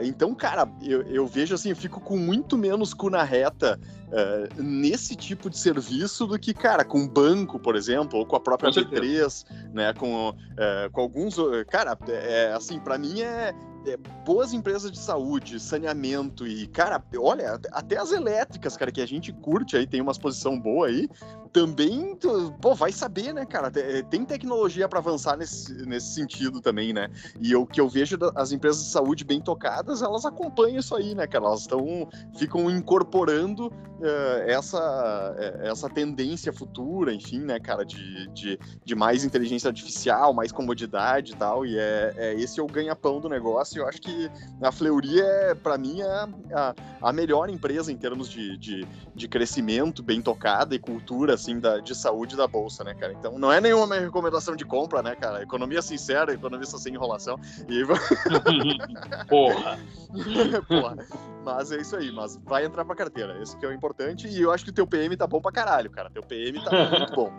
então, 0.03 0.35
cara, 0.35 0.67
eu, 0.83 1.03
eu 1.03 1.27
vejo 1.27 1.55
assim, 1.55 1.69
eu 1.69 1.77
fico 1.77 2.01
com 2.01 2.17
muito 2.17 2.57
menos 2.57 2.95
cu 2.95 3.11
na 3.11 3.26
reta 3.27 3.79
uh, 4.07 4.63
nesse 4.63 5.15
tipo 5.15 5.51
de 5.51 5.59
serviço 5.59 6.27
do 6.27 6.39
que, 6.39 6.55
cara, 6.55 6.85
com 6.85 7.07
banco, 7.07 7.59
por 7.59 7.77
exemplo, 7.77 8.19
ou 8.19 8.25
com 8.25 8.37
a 8.37 8.41
própria 8.41 8.73
com 8.73 8.81
B3, 8.81 9.45
né? 9.75 9.93
Com, 9.93 10.31
uh, 10.31 10.91
com 10.93 11.01
alguns. 11.01 11.37
Cara, 11.69 11.99
é, 12.09 12.53
assim, 12.55 12.79
para 12.81 12.97
mim 12.97 13.21
é, 13.21 13.53
é, 13.87 13.97
boas 14.25 14.53
empresas 14.53 14.91
de 14.91 14.99
saúde, 14.99 15.61
saneamento 15.61 16.47
e, 16.47 16.67
cara, 16.67 17.03
olha, 17.19 17.61
até 17.73 17.97
as 17.97 18.11
elétricas, 18.11 18.77
cara, 18.77 18.91
que 18.91 19.01
a 19.01 19.07
gente 19.07 19.33
curte 19.33 19.77
aí, 19.77 19.87
tem 19.87 20.01
uma 20.01 20.13
exposição 20.13 20.59
boa 20.59 20.89
aí, 20.89 21.09
também, 21.53 22.17
pô, 22.61 22.75
vai 22.75 22.93
saber, 22.93 23.33
né, 23.33 23.45
cara? 23.45 23.71
Tem 24.11 24.25
tecnologia 24.25 24.89
para 24.89 24.99
avançar 24.99 25.37
nesse, 25.37 25.73
nesse 25.87 26.15
sentido 26.15 26.61
também, 26.61 26.93
né? 26.93 27.09
E 27.41 27.55
o 27.55 27.67
que 27.67 27.81
eu 27.81 27.89
vejo 27.89 28.17
das 28.17 28.53
empresas 28.53 28.85
de 28.85 28.91
saúde 28.91 29.25
bem 29.25 29.41
tocadas, 29.41 30.03
elas 30.03 30.25
acompanham 30.25 30.79
isso 30.79 30.95
aí, 30.95 31.15
né, 31.15 31.27
cara? 31.27 31.47
Elas 31.47 31.63
estão, 31.63 32.09
ficam 32.37 32.71
incorporando 32.71 33.67
uh, 33.67 34.43
essa, 34.47 35.35
eh, 35.39 35.69
essa 35.69 35.89
tendência 35.89 36.53
futura, 36.53 37.13
enfim, 37.13 37.41
né, 37.41 37.59
cara, 37.59 37.85
de, 37.85 38.29
de, 38.29 38.59
de 38.85 38.95
mais 38.95 39.25
inteligência 39.25 39.69
artificial, 39.69 40.33
mais 40.33 40.53
comodidade 40.53 41.33
e 41.33 41.37
tal, 41.37 41.65
e 41.65 41.79
é, 41.79 42.15
é 42.17 42.35
esse 42.35 42.61
é 42.61 42.63
o 42.63 42.67
ganha-pão 42.67 43.21
do 43.21 43.29
negócio, 43.29 43.81
eu 43.81 43.89
acho 43.89 44.01
que 44.01 44.31
a 44.63 44.73
Fleury 44.73 45.21
é, 45.21 45.55
para 45.55 45.79
mim, 45.79 46.01
é 46.01 46.29
a, 46.53 46.75
a 47.01 47.13
melhor 47.13 47.49
empresa 47.49 47.91
em 47.91 47.97
termos 47.97 48.29
de, 48.29 48.57
de, 48.59 48.87
de 49.15 49.29
crescimento 49.29 50.03
bem 50.03 50.21
tocada 50.21 50.75
e 50.75 50.79
cultura, 50.79 51.36
assim, 51.37 51.61
da, 51.61 51.79
de 51.79 51.95
saúde 51.95 52.37
da 52.37 52.47
bolsa, 52.47 52.83
né, 52.83 52.95
cara? 52.95 53.13
Então, 53.13 53.39
não 53.39 53.53
é 53.53 53.61
nenhuma 53.61 53.97
recomendação 53.97 54.57
de 54.57 54.65
compra, 54.65 55.03
né, 55.03 55.15
cara? 55.15 55.43
Economia 55.43 55.81
sincera, 55.81 56.33
economista 56.33 56.77
sem 56.79 56.95
enrolação. 56.95 57.39
E... 57.69 57.83
Porra! 59.29 59.79
Porra! 60.69 60.97
Mas 61.45 61.71
é 61.71 61.81
isso 61.81 61.95
aí, 61.95 62.11
mas 62.11 62.37
vai 62.45 62.65
entrar 62.65 62.85
pra 62.85 62.97
carteira. 62.97 63.41
Esse 63.41 63.57
que 63.57 63.65
é 63.65 63.69
o 63.69 63.73
importante. 63.73 64.27
E 64.27 64.43
eu 64.43 64.51
acho 64.51 64.65
que 64.65 64.71
o 64.71 64.75
teu 64.75 64.87
PM 64.87 65.17
tá 65.17 65.27
bom 65.27 65.41
pra 65.41 65.53
caralho, 65.53 65.89
cara. 65.91 66.11
Teu 66.11 66.23
PM 66.23 66.63
tá 66.65 66.99
muito 66.99 67.15
bom. 67.15 67.31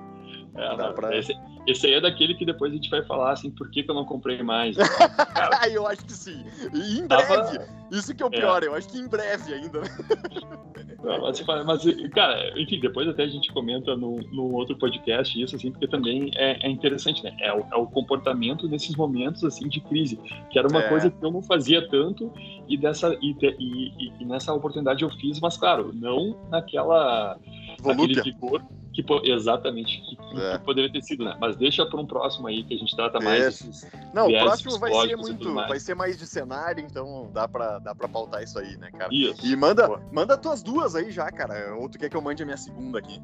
É, 0.55 0.93
pra... 0.93 1.17
esse, 1.17 1.33
esse, 1.67 1.87
aí 1.87 1.93
é 1.93 2.01
daquele 2.01 2.33
que 2.35 2.45
depois 2.45 2.71
a 2.71 2.75
gente 2.75 2.89
vai 2.89 3.03
falar 3.05 3.33
assim, 3.33 3.51
por 3.51 3.69
que, 3.69 3.83
que 3.83 3.91
eu 3.91 3.95
não 3.95 4.05
comprei 4.05 4.41
mais? 4.41 4.75
Cara, 4.77 5.67
eu 5.69 5.85
acho 5.87 6.05
que 6.05 6.13
sim. 6.13 6.45
E 6.73 6.99
em 6.99 7.07
breve. 7.07 7.27
Tava... 7.27 7.77
Isso 7.91 8.13
que 8.13 8.21
é 8.21 8.25
o 8.25 8.29
é. 8.29 8.39
pior, 8.39 8.63
é. 8.63 8.67
eu 8.67 8.75
acho 8.75 8.87
que 8.89 8.97
em 8.97 9.07
breve 9.07 9.53
ainda. 9.53 9.81
Não, 11.03 11.21
mas, 11.21 11.41
mas, 11.65 12.09
cara, 12.11 12.59
enfim, 12.59 12.79
depois 12.79 13.07
até 13.07 13.23
a 13.23 13.27
gente 13.27 13.51
comenta 13.53 13.95
no 13.95 14.53
outro 14.53 14.75
podcast 14.77 15.41
isso, 15.41 15.55
assim, 15.55 15.71
porque 15.71 15.87
também 15.87 16.31
é, 16.35 16.65
é 16.65 16.69
interessante, 16.69 17.23
né? 17.23 17.35
É 17.39 17.53
o, 17.53 17.59
é 17.71 17.75
o, 17.75 17.85
comportamento 17.85 18.67
nesses 18.67 18.95
momentos, 18.95 19.43
assim, 19.43 19.67
de 19.69 19.79
crise, 19.79 20.17
que 20.49 20.57
era 20.57 20.67
uma 20.67 20.83
é. 20.83 20.89
coisa 20.89 21.09
que 21.09 21.23
eu 21.23 21.31
não 21.31 21.41
fazia 21.41 21.87
tanto 21.87 22.33
e, 22.67 22.77
dessa, 22.77 23.15
e, 23.21 23.35
e, 23.41 24.11
e, 24.19 24.25
nessa 24.25 24.53
oportunidade 24.53 25.03
eu 25.03 25.09
fiz, 25.11 25.39
mas, 25.39 25.55
claro, 25.55 25.93
não 25.93 26.35
naquela... 26.49 27.37
Volúpia. 27.79 28.17
Naquele 28.17 28.21
vigor 28.33 28.63
que 29.03 29.29
exatamente 29.29 30.01
que, 30.01 30.41
é. 30.41 30.57
que, 30.57 30.63
poderia 30.63 30.91
ter 30.91 31.01
sido, 31.03 31.25
né? 31.25 31.35
Mas 31.39 31.55
deixa 31.55 31.85
para 31.85 31.99
um 31.99 32.05
próximo 32.05 32.47
aí 32.47 32.63
que 32.63 32.73
a 32.73 32.77
gente 32.77 32.95
trata 32.95 33.19
mais. 33.19 33.87
Não, 34.13 34.27
o 34.27 34.39
próximo 34.39 34.79
vai 34.79 34.91
ser 35.07 35.15
muito, 35.15 35.53
vai 35.53 35.79
ser 35.79 35.95
mais 35.95 36.17
de 36.17 36.25
cenário, 36.25 36.83
então 36.83 37.29
dá 37.33 37.47
para 37.47 37.79
dá 37.79 37.93
para 37.93 38.07
pautar 38.07 38.43
isso 38.43 38.57
aí, 38.59 38.77
né, 38.77 38.89
cara? 38.91 39.13
Isso. 39.13 39.45
E 39.45 39.55
manda, 39.55 39.87
manda 40.11 40.37
tuas 40.37 40.61
duas 40.61 40.95
aí 40.95 41.11
já, 41.11 41.29
cara. 41.31 41.75
Ou 41.75 41.87
tu 41.89 41.97
quer 41.97 42.09
que 42.09 42.17
eu 42.17 42.21
mande 42.21 42.43
a 42.43 42.45
minha 42.45 42.57
segunda 42.57 42.99
aqui? 42.99 43.21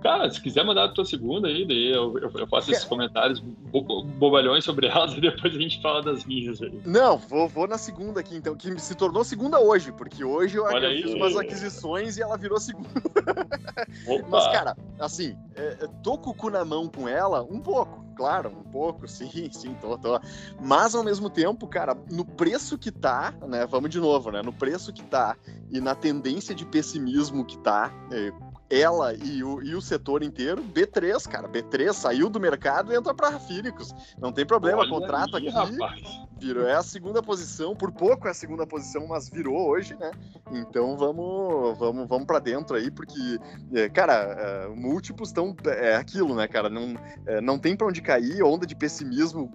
Cara, 0.00 0.30
se 0.30 0.40
quiser 0.40 0.64
mandar 0.64 0.84
a 0.84 0.88
tua 0.88 1.04
segunda 1.04 1.48
aí, 1.48 1.66
daí 1.66 1.92
eu, 1.92 2.16
eu, 2.18 2.30
eu 2.34 2.46
faço 2.46 2.70
esses 2.72 2.84
comentários 2.84 3.38
bo 3.38 4.02
bobalhões 4.04 4.64
sobre 4.64 4.86
elas 4.86 5.12
e 5.16 5.20
depois 5.20 5.54
a 5.54 5.58
gente 5.58 5.80
fala 5.82 6.02
das 6.02 6.24
minhas 6.24 6.62
aí. 6.62 6.80
Não, 6.86 7.18
vou, 7.18 7.48
vou 7.48 7.68
na 7.68 7.76
segunda 7.76 8.20
aqui, 8.20 8.34
então, 8.34 8.56
que 8.56 8.78
se 8.80 8.94
tornou 8.94 9.22
segunda 9.24 9.60
hoje, 9.60 9.92
porque 9.92 10.24
hoje 10.24 10.56
eu, 10.56 10.66
eu 10.70 11.02
fiz 11.02 11.14
umas 11.14 11.36
aquisições 11.36 12.16
e 12.16 12.22
ela 12.22 12.36
virou 12.38 12.58
segunda. 12.58 12.88
Mas, 14.28 14.46
cara, 14.48 14.76
assim, 14.98 15.36
é, 15.54 15.78
é, 15.82 15.88
tô 16.02 16.16
com 16.16 16.30
o 16.30 16.34
cu 16.34 16.50
na 16.50 16.64
mão 16.64 16.88
com 16.88 17.08
ela 17.08 17.42
um 17.42 17.60
pouco, 17.60 18.04
claro, 18.16 18.50
um 18.50 18.70
pouco, 18.70 19.06
sim, 19.08 19.50
sim, 19.52 19.74
tô, 19.80 19.98
tô. 19.98 20.18
Mas 20.60 20.94
ao 20.94 21.04
mesmo 21.04 21.28
tempo, 21.28 21.66
cara, 21.66 21.96
no 22.10 22.24
preço 22.24 22.78
que 22.78 22.90
tá, 22.90 23.34
né? 23.46 23.66
Vamos 23.66 23.90
de 23.90 24.00
novo, 24.00 24.30
né? 24.30 24.42
No 24.42 24.52
preço 24.52 24.92
que 24.92 25.02
tá 25.02 25.36
e 25.70 25.80
na 25.80 25.94
tendência 25.94 26.54
de 26.54 26.64
pessimismo 26.64 27.44
que 27.44 27.58
tá, 27.58 27.92
é, 28.10 28.32
ela 28.70 29.12
e 29.12 29.42
o, 29.42 29.60
e 29.62 29.74
o 29.74 29.80
setor 29.80 30.22
inteiro, 30.22 30.62
B3, 30.62 31.28
cara. 31.28 31.48
B3 31.48 31.92
saiu 31.92 32.30
do 32.30 32.38
mercado 32.38 32.92
e 32.92 32.96
entra 32.96 33.12
para 33.12 33.30
Rafíricos. 33.30 33.92
Não 34.18 34.32
tem 34.32 34.46
problema, 34.46 34.82
Olha 34.82 35.06
aí, 35.34 35.48
aqui. 35.48 35.50
Rapaz. 35.50 36.30
Virou, 36.38 36.66
é 36.66 36.74
a 36.74 36.82
segunda 36.82 37.22
posição, 37.22 37.76
por 37.76 37.92
pouco 37.92 38.26
é 38.26 38.30
a 38.30 38.34
segunda 38.34 38.66
posição, 38.66 39.06
mas 39.06 39.28
virou 39.28 39.68
hoje, 39.68 39.94
né? 39.96 40.10
Então 40.50 40.96
vamos 40.96 41.76
vamos, 41.78 42.08
vamos 42.08 42.26
para 42.26 42.38
dentro 42.38 42.76
aí, 42.76 42.90
porque, 42.90 43.38
é, 43.74 43.88
cara, 43.88 44.14
é, 44.14 44.68
múltiplos 44.68 45.28
estão. 45.28 45.54
É 45.66 45.96
aquilo, 45.96 46.34
né, 46.34 46.46
cara? 46.48 46.70
Não, 46.70 46.94
é, 47.26 47.40
não 47.40 47.58
tem 47.58 47.76
para 47.76 47.86
onde 47.86 48.00
cair, 48.00 48.42
onda 48.42 48.66
de 48.66 48.74
pessimismo 48.74 49.50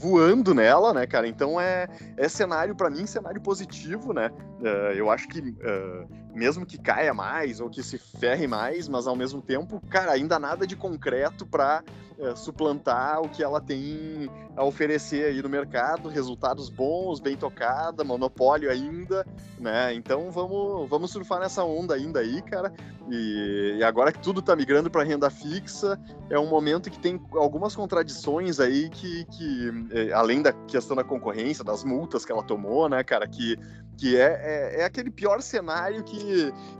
voando 0.00 0.54
nela, 0.54 0.92
né, 0.92 1.06
cara? 1.06 1.28
Então 1.28 1.60
é, 1.60 1.86
é 2.16 2.28
cenário, 2.28 2.74
para 2.74 2.90
mim, 2.90 3.06
cenário 3.06 3.40
positivo, 3.40 4.12
né? 4.12 4.30
Uh, 4.60 4.92
eu 4.94 5.10
acho 5.10 5.28
que 5.28 5.40
uh, 5.40 6.23
mesmo 6.34 6.66
que 6.66 6.76
caia 6.76 7.14
mais 7.14 7.60
ou 7.60 7.70
que 7.70 7.82
se 7.82 7.98
ferre 7.98 8.46
mais, 8.46 8.88
mas 8.88 9.06
ao 9.06 9.14
mesmo 9.14 9.40
tempo, 9.40 9.80
cara, 9.88 10.12
ainda 10.12 10.38
nada 10.38 10.66
de 10.66 10.76
concreto 10.76 11.46
para 11.46 11.82
uh, 12.18 12.36
suplantar 12.36 13.20
o 13.20 13.28
que 13.28 13.42
ela 13.42 13.60
tem 13.60 14.28
a 14.56 14.64
oferecer 14.64 15.26
aí 15.26 15.42
no 15.42 15.48
mercado, 15.48 16.08
resultados 16.08 16.68
bons, 16.68 17.20
bem 17.20 17.36
tocada, 17.36 18.04
monopólio 18.04 18.70
ainda, 18.70 19.26
né? 19.58 19.92
Então 19.94 20.30
vamos, 20.30 20.88
vamos 20.88 21.10
surfar 21.10 21.40
nessa 21.40 21.64
onda 21.64 21.94
ainda 21.94 22.20
aí, 22.20 22.40
cara. 22.42 22.72
E, 23.10 23.76
e 23.78 23.84
agora 23.84 24.12
que 24.12 24.20
tudo 24.20 24.40
tá 24.40 24.56
migrando 24.56 24.90
para 24.90 25.02
renda 25.02 25.28
fixa, 25.28 25.98
é 26.30 26.38
um 26.38 26.48
momento 26.48 26.90
que 26.90 26.98
tem 26.98 27.20
algumas 27.32 27.74
contradições 27.74 28.60
aí 28.60 28.88
que, 28.88 29.24
que 29.26 29.70
é, 29.90 30.12
além 30.12 30.40
da 30.40 30.52
questão 30.52 30.96
da 30.96 31.04
concorrência, 31.04 31.64
das 31.64 31.84
multas 31.84 32.24
que 32.24 32.32
ela 32.32 32.42
tomou, 32.42 32.88
né, 32.88 33.02
cara, 33.02 33.28
que, 33.28 33.58
que 33.96 34.16
é, 34.16 34.40
é, 34.42 34.80
é 34.80 34.84
aquele 34.84 35.10
pior 35.10 35.42
cenário 35.42 36.02
que, 36.02 36.16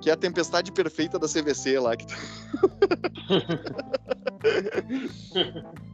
que 0.01 0.11
é 0.11 0.13
a 0.13 0.17
tempestade 0.17 0.73
perfeita 0.73 1.19
da 1.19 1.27
CVC 1.27 1.79
lá. 1.79 1.97
Que... 1.97 2.07
Tá 2.07 2.15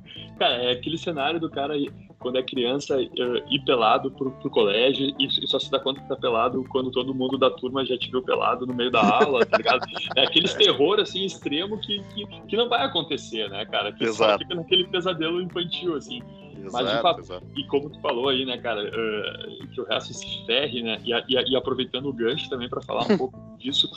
cara, 0.40 0.54
é 0.54 0.72
aquele 0.72 0.96
cenário 0.96 1.38
do 1.38 1.50
cara 1.50 1.74
quando 2.18 2.38
é 2.38 2.42
criança 2.42 3.00
ir 3.00 3.64
pelado 3.64 4.10
pro, 4.10 4.30
pro 4.30 4.50
colégio 4.50 5.14
e 5.18 5.46
só 5.46 5.58
se 5.58 5.70
dá 5.70 5.78
conta 5.78 6.00
que 6.00 6.08
tá 6.08 6.16
pelado 6.16 6.64
quando 6.70 6.90
todo 6.90 7.14
mundo 7.14 7.36
da 7.36 7.50
turma 7.50 7.84
já 7.84 7.96
te 7.98 8.10
viu 8.10 8.22
pelado 8.22 8.66
no 8.66 8.74
meio 8.74 8.90
da 8.90 9.02
aula, 9.02 9.44
tá 9.44 9.56
ligado? 9.58 9.80
É 10.16 10.24
aqueles 10.24 10.54
terror, 10.54 10.98
assim, 10.98 11.24
extremo 11.24 11.78
que, 11.78 12.02
que, 12.14 12.26
que 12.48 12.56
não 12.56 12.68
vai 12.68 12.84
acontecer, 12.84 13.48
né, 13.48 13.64
cara? 13.66 13.92
Que 13.92 14.04
Exato. 14.04 14.32
só 14.32 14.38
fica 14.38 14.54
naquele 14.54 14.86
pesadelo 14.88 15.40
infantil, 15.40 15.94
assim. 15.94 16.20
Exato, 16.66 16.84
Mas, 16.84 17.00
fato, 17.00 17.42
e 17.56 17.64
como 17.64 17.90
tu 17.90 18.00
falou 18.00 18.28
aí, 18.28 18.44
né, 18.44 18.58
cara, 18.58 18.82
uh, 18.82 19.68
que 19.68 19.80
o 19.80 19.84
resto 19.84 20.12
se 20.14 20.46
ferre, 20.46 20.82
né, 20.82 21.00
e, 21.04 21.12
e, 21.12 21.52
e 21.52 21.56
aproveitando 21.56 22.06
o 22.06 22.12
gancho 22.12 22.48
também 22.48 22.68
para 22.68 22.80
falar 22.82 23.04
um 23.10 23.16
pouco 23.18 23.38
disso, 23.58 23.88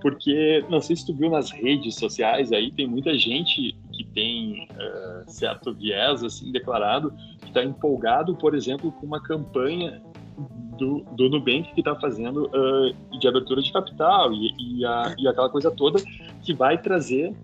porque 0.00 0.64
não 0.68 0.80
sei 0.80 0.96
se 0.96 1.06
tu 1.06 1.14
viu 1.14 1.30
nas 1.30 1.50
redes 1.50 1.96
sociais 1.96 2.52
aí, 2.52 2.70
tem 2.72 2.86
muita 2.86 3.16
gente 3.18 3.76
que 3.92 4.04
tem 4.14 4.68
uh, 4.72 5.30
certo 5.30 5.74
viés, 5.74 6.22
assim, 6.22 6.52
declarado, 6.52 7.12
que 7.40 7.48
está 7.48 7.62
empolgado, 7.62 8.34
por 8.36 8.54
exemplo, 8.54 8.92
com 8.92 9.06
uma 9.06 9.22
campanha 9.22 10.02
do, 10.76 11.04
do 11.12 11.28
Nubank 11.28 11.72
que 11.74 11.80
está 11.80 11.94
fazendo 11.94 12.46
uh, 12.46 13.18
de 13.18 13.26
abertura 13.26 13.62
de 13.62 13.72
capital 13.72 14.32
e, 14.32 14.52
e, 14.58 14.84
a, 14.84 15.14
e, 15.18 15.26
aquela 15.26 15.48
coisa 15.48 15.70
toda, 15.70 16.02
que 16.42 16.52
vai 16.54 16.78
trazer 16.80 17.34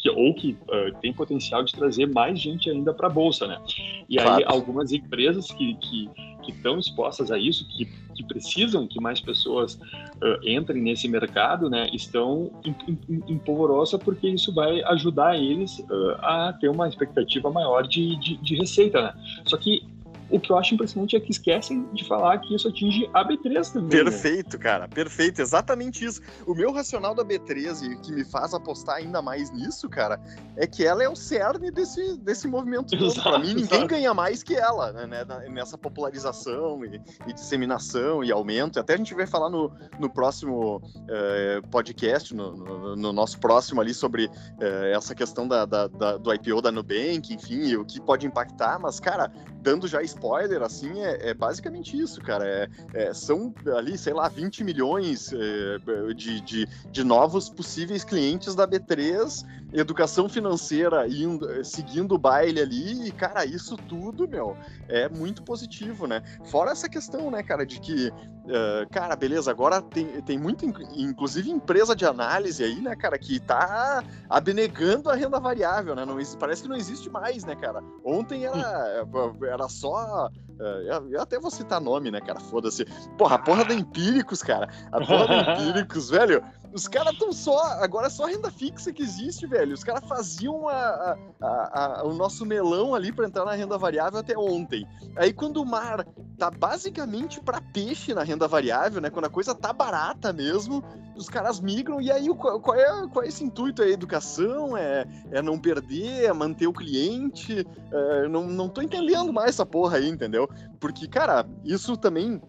que, 0.00 0.08
ou 0.08 0.34
que 0.34 0.56
uh, 0.62 0.98
tem 1.00 1.12
potencial 1.12 1.62
de 1.62 1.72
trazer 1.72 2.06
mais 2.06 2.40
gente 2.40 2.70
ainda 2.70 2.92
para 2.92 3.06
a 3.06 3.10
bolsa, 3.10 3.46
né? 3.46 3.60
E 4.08 4.18
Fato. 4.18 4.38
aí 4.38 4.44
algumas 4.46 4.92
empresas 4.92 5.50
que, 5.50 5.74
que, 5.74 6.10
que 6.42 6.52
estão 6.52 6.78
expostas 6.78 7.30
a 7.30 7.38
isso, 7.38 7.68
que, 7.68 7.84
que 8.14 8.24
precisam 8.24 8.86
que 8.86 9.00
mais 9.00 9.20
pessoas 9.20 9.74
uh, 9.74 10.48
entrem 10.48 10.82
nesse 10.82 11.06
mercado, 11.06 11.68
né, 11.68 11.88
estão 11.92 12.50
em, 12.64 12.74
em, 12.88 13.22
em, 13.28 13.38
polvorosa 13.38 13.98
porque 13.98 14.28
isso 14.28 14.54
vai 14.54 14.82
ajudar 14.84 15.36
eles 15.36 15.78
uh, 15.80 16.16
a 16.20 16.52
ter 16.58 16.68
uma 16.68 16.88
expectativa 16.88 17.50
maior 17.50 17.86
de, 17.86 18.16
de, 18.16 18.36
de 18.38 18.56
receita, 18.56 19.02
né? 19.02 19.14
Só 19.44 19.56
que 19.56 19.82
o 20.30 20.38
que 20.38 20.52
eu 20.52 20.56
acho 20.56 20.74
impressionante 20.74 21.16
é 21.16 21.20
que 21.20 21.30
esquecem 21.30 21.86
de 21.92 22.04
falar 22.06 22.38
que 22.38 22.54
isso 22.54 22.68
atinge 22.68 23.08
a 23.12 23.26
B3 23.26 23.72
também. 23.72 23.98
Né? 23.98 24.10
Perfeito, 24.10 24.56
né? 24.56 24.62
cara, 24.62 24.88
perfeito, 24.88 25.40
exatamente 25.40 26.04
isso. 26.04 26.20
O 26.46 26.54
meu 26.54 26.72
racional 26.72 27.14
da 27.14 27.24
B3 27.24 27.82
e 27.82 27.96
que 28.00 28.12
me 28.12 28.24
faz 28.24 28.54
apostar 28.54 28.96
ainda 28.96 29.20
mais 29.20 29.50
nisso, 29.50 29.88
cara, 29.88 30.20
é 30.56 30.66
que 30.66 30.84
ela 30.84 31.02
é 31.02 31.08
o 31.08 31.16
cerne 31.16 31.70
desse, 31.70 32.16
desse 32.18 32.46
movimento 32.46 32.96
todo. 32.96 33.22
Pra 33.22 33.38
mim, 33.38 33.54
ninguém 33.54 33.86
ganha 33.86 34.14
mais 34.14 34.42
que 34.42 34.54
ela, 34.54 34.92
né, 34.92 35.06
né 35.06 35.48
nessa 35.50 35.76
popularização 35.76 36.84
e, 36.84 37.00
e, 37.26 37.32
disseminação 37.32 38.22
e 38.22 38.30
aumento. 38.30 38.78
Até 38.78 38.94
a 38.94 38.96
gente 38.96 39.14
vai 39.14 39.26
falar 39.26 39.50
no, 39.50 39.72
no 39.98 40.08
próximo 40.08 40.76
uh, 40.76 41.68
podcast, 41.70 42.34
no, 42.34 42.56
no, 42.56 42.96
no, 42.96 43.12
nosso 43.12 43.38
próximo 43.38 43.80
ali, 43.80 43.92
sobre 43.92 44.26
uh, 44.26 44.84
essa 44.94 45.14
questão 45.14 45.46
da, 45.46 45.64
da, 45.64 45.86
da, 45.88 46.16
do 46.16 46.32
IPO 46.32 46.62
da 46.62 46.70
Nubank, 46.70 47.32
enfim, 47.32 47.74
o 47.76 47.84
que 47.84 48.00
pode 48.00 48.26
impactar, 48.26 48.78
mas, 48.78 49.00
cara, 49.00 49.32
dando 49.62 49.86
já 49.86 50.02
spoiler, 50.20 50.62
assim, 50.62 51.00
é, 51.00 51.30
é 51.30 51.34
basicamente 51.34 51.98
isso, 51.98 52.20
cara. 52.20 52.46
É, 52.46 52.68
é, 52.92 53.14
são 53.14 53.54
ali, 53.74 53.96
sei 53.96 54.12
lá, 54.12 54.28
20 54.28 54.62
milhões 54.62 55.32
é, 55.32 56.12
de, 56.14 56.40
de, 56.42 56.68
de, 56.90 57.04
novos 57.04 57.48
possíveis 57.48 58.04
clientes 58.04 58.54
da 58.54 58.68
B3, 58.68 59.44
educação 59.72 60.28
financeira 60.28 61.06
indo, 61.08 61.64
seguindo 61.64 62.14
o 62.14 62.18
baile 62.18 62.60
ali, 62.60 63.08
e, 63.08 63.12
cara, 63.12 63.44
isso 63.44 63.76
tudo, 63.76 64.28
meu, 64.28 64.56
é 64.88 65.08
muito 65.08 65.42
positivo, 65.42 66.06
né? 66.06 66.22
Fora 66.46 66.72
essa 66.72 66.88
questão, 66.88 67.30
né, 67.30 67.42
cara, 67.42 67.64
de 67.64 67.80
que, 67.80 68.08
uh, 68.08 68.88
cara, 68.90 69.14
beleza, 69.14 69.50
agora 69.50 69.80
tem, 69.80 70.06
tem 70.22 70.38
muito, 70.38 70.64
inclusive, 70.96 71.50
empresa 71.50 71.94
de 71.94 72.04
análise 72.04 72.62
aí, 72.64 72.80
né, 72.80 72.96
cara, 72.96 73.18
que 73.18 73.38
tá 73.38 74.02
abnegando 74.28 75.10
a 75.10 75.14
renda 75.14 75.38
variável, 75.38 75.94
né? 75.94 76.04
Não, 76.04 76.16
parece 76.38 76.62
que 76.62 76.68
não 76.68 76.76
existe 76.76 77.08
mais, 77.08 77.44
né, 77.44 77.54
cara? 77.54 77.82
Ontem 78.04 78.44
era, 78.44 79.06
era 79.42 79.68
só 79.68 80.30
Uh, 80.60 81.08
eu 81.10 81.22
até 81.22 81.40
vou 81.40 81.50
citar 81.50 81.80
nome, 81.80 82.10
né, 82.10 82.20
cara? 82.20 82.38
Foda-se. 82.38 82.84
Porra, 83.16 83.36
a 83.36 83.38
porra 83.38 83.64
da 83.64 83.72
Empíricos, 83.72 84.42
cara. 84.42 84.68
A 84.92 85.00
porra 85.00 85.26
da 85.26 85.40
Empíricos, 85.56 86.10
velho. 86.10 86.44
Os 86.72 86.86
caras 86.86 87.12
estão 87.12 87.32
só. 87.32 87.58
Agora 87.82 88.06
é 88.06 88.10
só 88.10 88.26
renda 88.26 88.50
fixa 88.50 88.92
que 88.92 89.02
existe, 89.02 89.46
velho. 89.46 89.74
Os 89.74 89.82
caras 89.82 90.06
faziam 90.08 90.68
a, 90.68 91.16
a, 91.40 92.00
a, 92.00 92.04
o 92.04 92.14
nosso 92.14 92.46
melão 92.46 92.94
ali 92.94 93.12
para 93.12 93.26
entrar 93.26 93.44
na 93.44 93.52
renda 93.52 93.76
variável 93.76 94.20
até 94.20 94.36
ontem. 94.38 94.86
Aí 95.16 95.32
quando 95.32 95.60
o 95.60 95.66
mar 95.66 96.06
tá 96.38 96.50
basicamente 96.50 97.40
para 97.40 97.60
peixe 97.60 98.14
na 98.14 98.22
renda 98.22 98.46
variável, 98.46 99.00
né? 99.00 99.10
Quando 99.10 99.26
a 99.26 99.30
coisa 99.30 99.54
tá 99.54 99.72
barata 99.72 100.32
mesmo, 100.32 100.82
os 101.16 101.28
caras 101.28 101.60
migram. 101.60 102.00
E 102.00 102.10
aí 102.10 102.28
qual, 102.28 102.74
é, 102.74 103.08
qual 103.08 103.24
é 103.24 103.28
esse 103.28 103.44
intuito? 103.44 103.82
É 103.82 103.90
educação? 103.90 104.76
É, 104.76 105.06
é 105.30 105.42
não 105.42 105.58
perder? 105.58 106.24
É 106.24 106.32
manter 106.32 106.66
o 106.66 106.72
cliente? 106.72 107.66
É, 107.92 108.28
não, 108.28 108.46
não 108.46 108.68
tô 108.68 108.80
entendendo 108.80 109.32
mais 109.32 109.50
essa 109.50 109.66
porra 109.66 109.96
aí, 109.96 110.08
entendeu? 110.08 110.48
Porque, 110.78 111.08
cara, 111.08 111.46
isso 111.64 111.96
também 111.96 112.40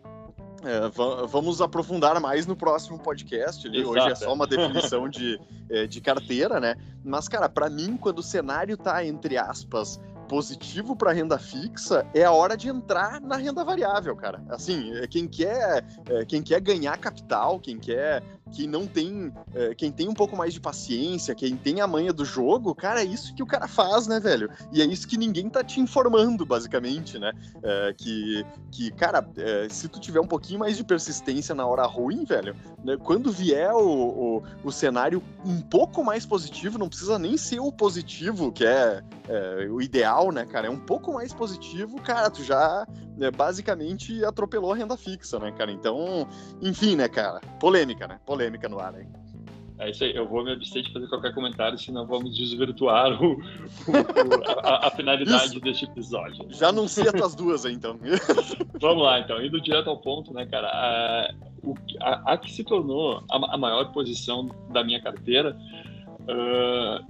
é, 0.63 1.27
vamos 1.27 1.61
aprofundar 1.61 2.19
mais 2.19 2.45
no 2.45 2.55
próximo 2.55 2.99
podcast. 2.99 3.67
Ali. 3.67 3.83
Hoje 3.83 4.09
é 4.09 4.15
só 4.15 4.33
uma 4.33 4.45
definição 4.47 5.09
de, 5.09 5.39
é, 5.69 5.87
de 5.87 6.01
carteira, 6.01 6.59
né? 6.59 6.75
Mas, 7.03 7.27
cara, 7.27 7.49
para 7.49 7.69
mim, 7.69 7.97
quando 7.97 8.19
o 8.19 8.23
cenário 8.23 8.77
tá, 8.77 9.03
entre 9.05 9.37
aspas, 9.37 9.99
positivo 10.31 10.95
para 10.95 11.11
renda 11.11 11.37
fixa, 11.37 12.07
é 12.13 12.23
a 12.23 12.31
hora 12.31 12.55
de 12.55 12.69
entrar 12.69 13.19
na 13.19 13.35
renda 13.35 13.65
variável, 13.65 14.15
cara. 14.15 14.41
Assim, 14.49 14.93
é, 14.95 15.05
quem 15.05 15.27
quer, 15.27 15.83
é, 16.09 16.23
quem 16.25 16.41
quer 16.41 16.61
ganhar 16.61 16.97
capital, 16.97 17.59
quem 17.59 17.77
quer, 17.77 18.23
quem 18.51 18.67
não 18.67 18.85
tem, 18.85 19.31
é, 19.53 19.73
quem 19.73 19.91
tem 19.91 20.07
um 20.07 20.13
pouco 20.13 20.35
mais 20.35 20.53
de 20.53 20.59
paciência, 20.59 21.33
quem 21.33 21.55
tem 21.55 21.81
a 21.81 21.87
manha 21.87 22.11
do 22.11 22.25
jogo, 22.25 22.75
cara, 22.75 23.01
é 23.01 23.05
isso 23.05 23.33
que 23.33 23.43
o 23.43 23.45
cara 23.45 23.67
faz, 23.67 24.07
né, 24.07 24.19
velho? 24.19 24.49
E 24.71 24.81
é 24.81 24.85
isso 24.85 25.07
que 25.07 25.17
ninguém 25.17 25.49
tá 25.49 25.63
te 25.63 25.79
informando, 25.79 26.45
basicamente, 26.45 27.17
né? 27.17 27.31
É, 27.63 27.93
que, 27.97 28.45
que, 28.71 28.91
cara, 28.91 29.27
é, 29.37 29.67
se 29.69 29.87
tu 29.87 29.99
tiver 29.99 30.19
um 30.19 30.27
pouquinho 30.27 30.59
mais 30.59 30.77
de 30.77 30.83
persistência 30.83 31.55
na 31.55 31.65
hora 31.65 31.85
ruim, 31.85 32.23
velho, 32.25 32.55
né, 32.83 32.97
quando 32.97 33.31
vier 33.31 33.71
o, 33.73 34.37
o, 34.37 34.43
o, 34.63 34.71
cenário 34.71 35.23
um 35.45 35.61
pouco 35.61 36.03
mais 36.03 36.25
positivo, 36.25 36.77
não 36.77 36.89
precisa 36.89 37.17
nem 37.17 37.37
ser 37.37 37.59
o 37.59 37.71
positivo, 37.71 38.51
que 38.51 38.65
é, 38.65 39.01
é 39.27 39.67
o 39.69 39.81
ideal 39.81 40.31
né, 40.31 40.45
cara, 40.45 40.67
é 40.67 40.69
um 40.69 40.79
pouco 40.79 41.13
mais 41.13 41.33
positivo, 41.33 42.01
cara, 42.01 42.29
tu 42.29 42.43
já 42.43 42.85
né, 43.17 43.29
basicamente 43.29 44.23
atropelou 44.25 44.73
a 44.73 44.75
renda 44.75 44.97
fixa, 44.97 45.39
né, 45.39 45.51
cara? 45.51 45.71
Então, 45.71 46.27
enfim, 46.61 46.95
né, 46.95 47.07
cara, 47.07 47.39
polêmica, 47.59 48.07
né? 48.07 48.19
Polêmica 48.25 48.40
no 48.69 48.79
ar, 48.79 48.93
né? 48.93 49.07
É 49.81 49.89
isso 49.89 50.03
aí, 50.03 50.15
eu 50.15 50.27
vou 50.27 50.43
me 50.43 50.51
abster 50.51 50.83
de 50.83 50.93
fazer 50.93 51.07
qualquer 51.07 51.33
comentário, 51.33 51.75
senão 51.75 52.05
vamos 52.05 52.37
desvirtuar 52.37 53.19
o, 53.19 53.33
o, 53.33 54.59
a, 54.63 54.87
a, 54.87 54.91
finalidade 54.91 55.59
deste 55.59 55.85
episódio. 55.85 56.45
Já 56.51 56.69
anuncia 56.69 57.09
as 57.09 57.33
duas 57.33 57.65
aí, 57.65 57.73
então. 57.73 57.99
vamos 58.79 59.03
lá, 59.03 59.19
então, 59.19 59.43
indo 59.43 59.59
direto 59.59 59.89
ao 59.89 59.97
ponto, 59.97 60.31
né, 60.35 60.45
cara? 60.45 60.67
A, 60.67 61.33
o, 61.63 61.73
a, 61.99 62.33
a 62.33 62.37
que 62.37 62.51
se 62.51 62.63
tornou 62.63 63.23
a, 63.31 63.55
a 63.55 63.57
maior 63.57 63.91
posição 63.91 64.51
da 64.69 64.83
minha 64.83 65.01
carteira 65.01 65.57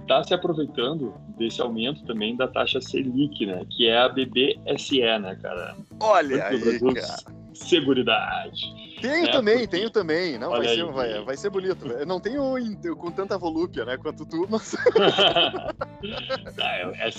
está 0.00 0.20
uh, 0.20 0.24
se 0.24 0.32
aproveitando 0.32 1.12
desse 1.36 1.60
aumento 1.60 2.02
também 2.04 2.34
da 2.36 2.48
taxa 2.48 2.80
Selic, 2.80 3.44
né? 3.44 3.66
Que 3.70 3.88
é 3.88 3.98
a 3.98 4.08
BBSE, 4.08 5.00
né, 5.20 5.38
cara? 5.42 5.76
Olha 6.00 6.46
aí, 6.46 6.80
cara. 6.80 7.18
Seguridade. 7.52 8.81
Tenho 9.02 9.26
é, 9.26 9.32
também, 9.32 9.66
tenho 9.66 9.90
também. 9.90 10.38
Não, 10.38 10.50
vai, 10.50 10.66
aí, 10.66 10.76
ser, 10.76 10.84
vai, 10.92 11.24
vai 11.24 11.36
ser 11.36 11.50
bonito. 11.50 11.86
Eu 11.86 12.06
não 12.06 12.20
tenho 12.20 12.56
com 12.96 13.10
tanta 13.10 13.36
volúpia, 13.36 13.84
né, 13.84 13.96
quanto 13.96 14.24
tu, 14.24 14.46
mas... 14.48 14.74
é, 16.58 17.08
é, 17.08 17.10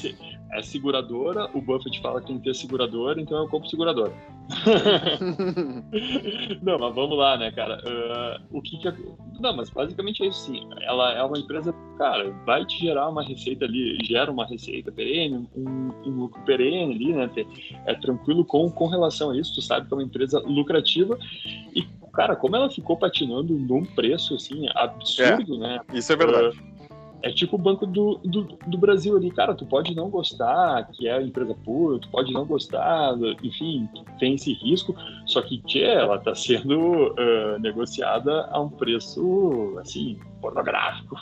é, 0.54 0.62
seguradora, 0.62 1.50
o 1.54 1.62
Buffett 1.62 2.00
fala 2.02 2.22
que 2.22 2.28
tem 2.28 2.38
que 2.38 2.44
ter 2.44 2.56
seguradora, 2.56 3.20
então 3.20 3.40
eu 3.40 3.48
compro 3.48 3.70
seguradora. 3.70 4.14
não, 6.62 6.78
mas 6.78 6.96
vamos 6.96 7.18
lá, 7.18 7.38
né, 7.38 7.52
cara? 7.52 7.82
Uh, 7.86 8.58
o 8.58 8.62
que 8.62 8.78
que... 8.78 8.94
Não, 9.40 9.56
mas 9.56 9.70
basicamente 9.70 10.24
é 10.24 10.28
isso 10.28 10.52
sim. 10.52 10.68
Ela 10.82 11.14
é 11.14 11.24
uma 11.24 11.38
empresa, 11.38 11.74
cara, 11.98 12.30
vai 12.46 12.66
te 12.66 12.80
gerar 12.80 13.10
uma 13.10 13.24
receita 13.24 13.66
ali, 13.66 13.98
gera 14.04 14.32
uma 14.32 14.46
receita 14.46 14.92
perene, 14.92 15.48
um, 15.56 15.92
um 16.06 16.12
lucro 16.12 16.42
perene 16.44 16.94
ali, 16.94 17.14
né? 17.14 17.30
É 17.86 17.94
tranquilo 17.96 18.46
com, 18.46 18.70
com 18.70 18.88
relação 18.88 19.32
a 19.32 19.38
isso, 19.38 19.56
tu 19.56 19.62
sabe 19.62 19.88
que 19.88 19.94
é 19.94 19.98
uma 19.98 20.04
empresa 20.04 20.40
lucrativa 20.40 21.18
e, 21.76 21.84
cara, 22.14 22.36
como 22.36 22.56
ela 22.56 22.70
ficou 22.70 22.98
patinando 22.98 23.54
num 23.54 23.86
preço, 23.86 24.36
assim, 24.36 24.68
absurdo, 24.76 25.56
é, 25.56 25.60
né? 25.60 25.80
Isso 25.94 26.14
é 26.14 26.16
verdade. 26.16 26.58
Uh, 26.58 26.73
é 27.24 27.32
tipo 27.32 27.56
o 27.56 27.60
Banco 27.60 27.88
do, 27.88 28.20
do, 28.24 28.44
do, 28.68 28.78
Brasil 28.78 29.16
ali, 29.16 29.32
cara, 29.32 29.56
tu 29.56 29.66
pode 29.66 29.96
não 29.96 30.10
gostar 30.10 30.86
que 30.92 31.08
é 31.08 31.14
a 31.14 31.22
empresa 31.22 31.56
pura, 31.64 31.98
tu 31.98 32.10
pode 32.10 32.34
não 32.34 32.46
gostar, 32.46 33.16
enfim, 33.42 33.88
tem 34.20 34.36
esse 34.36 34.52
risco, 34.54 34.94
só 35.26 35.42
que, 35.42 35.62
tchê, 35.64 35.84
ela 35.84 36.20
tá 36.20 36.36
sendo 36.36 37.14
uh, 37.14 37.60
negociada 37.60 38.50
a 38.52 38.60
um 38.60 38.70
preço, 38.70 39.78
assim, 39.80 40.20
pornográfico. 40.42 41.16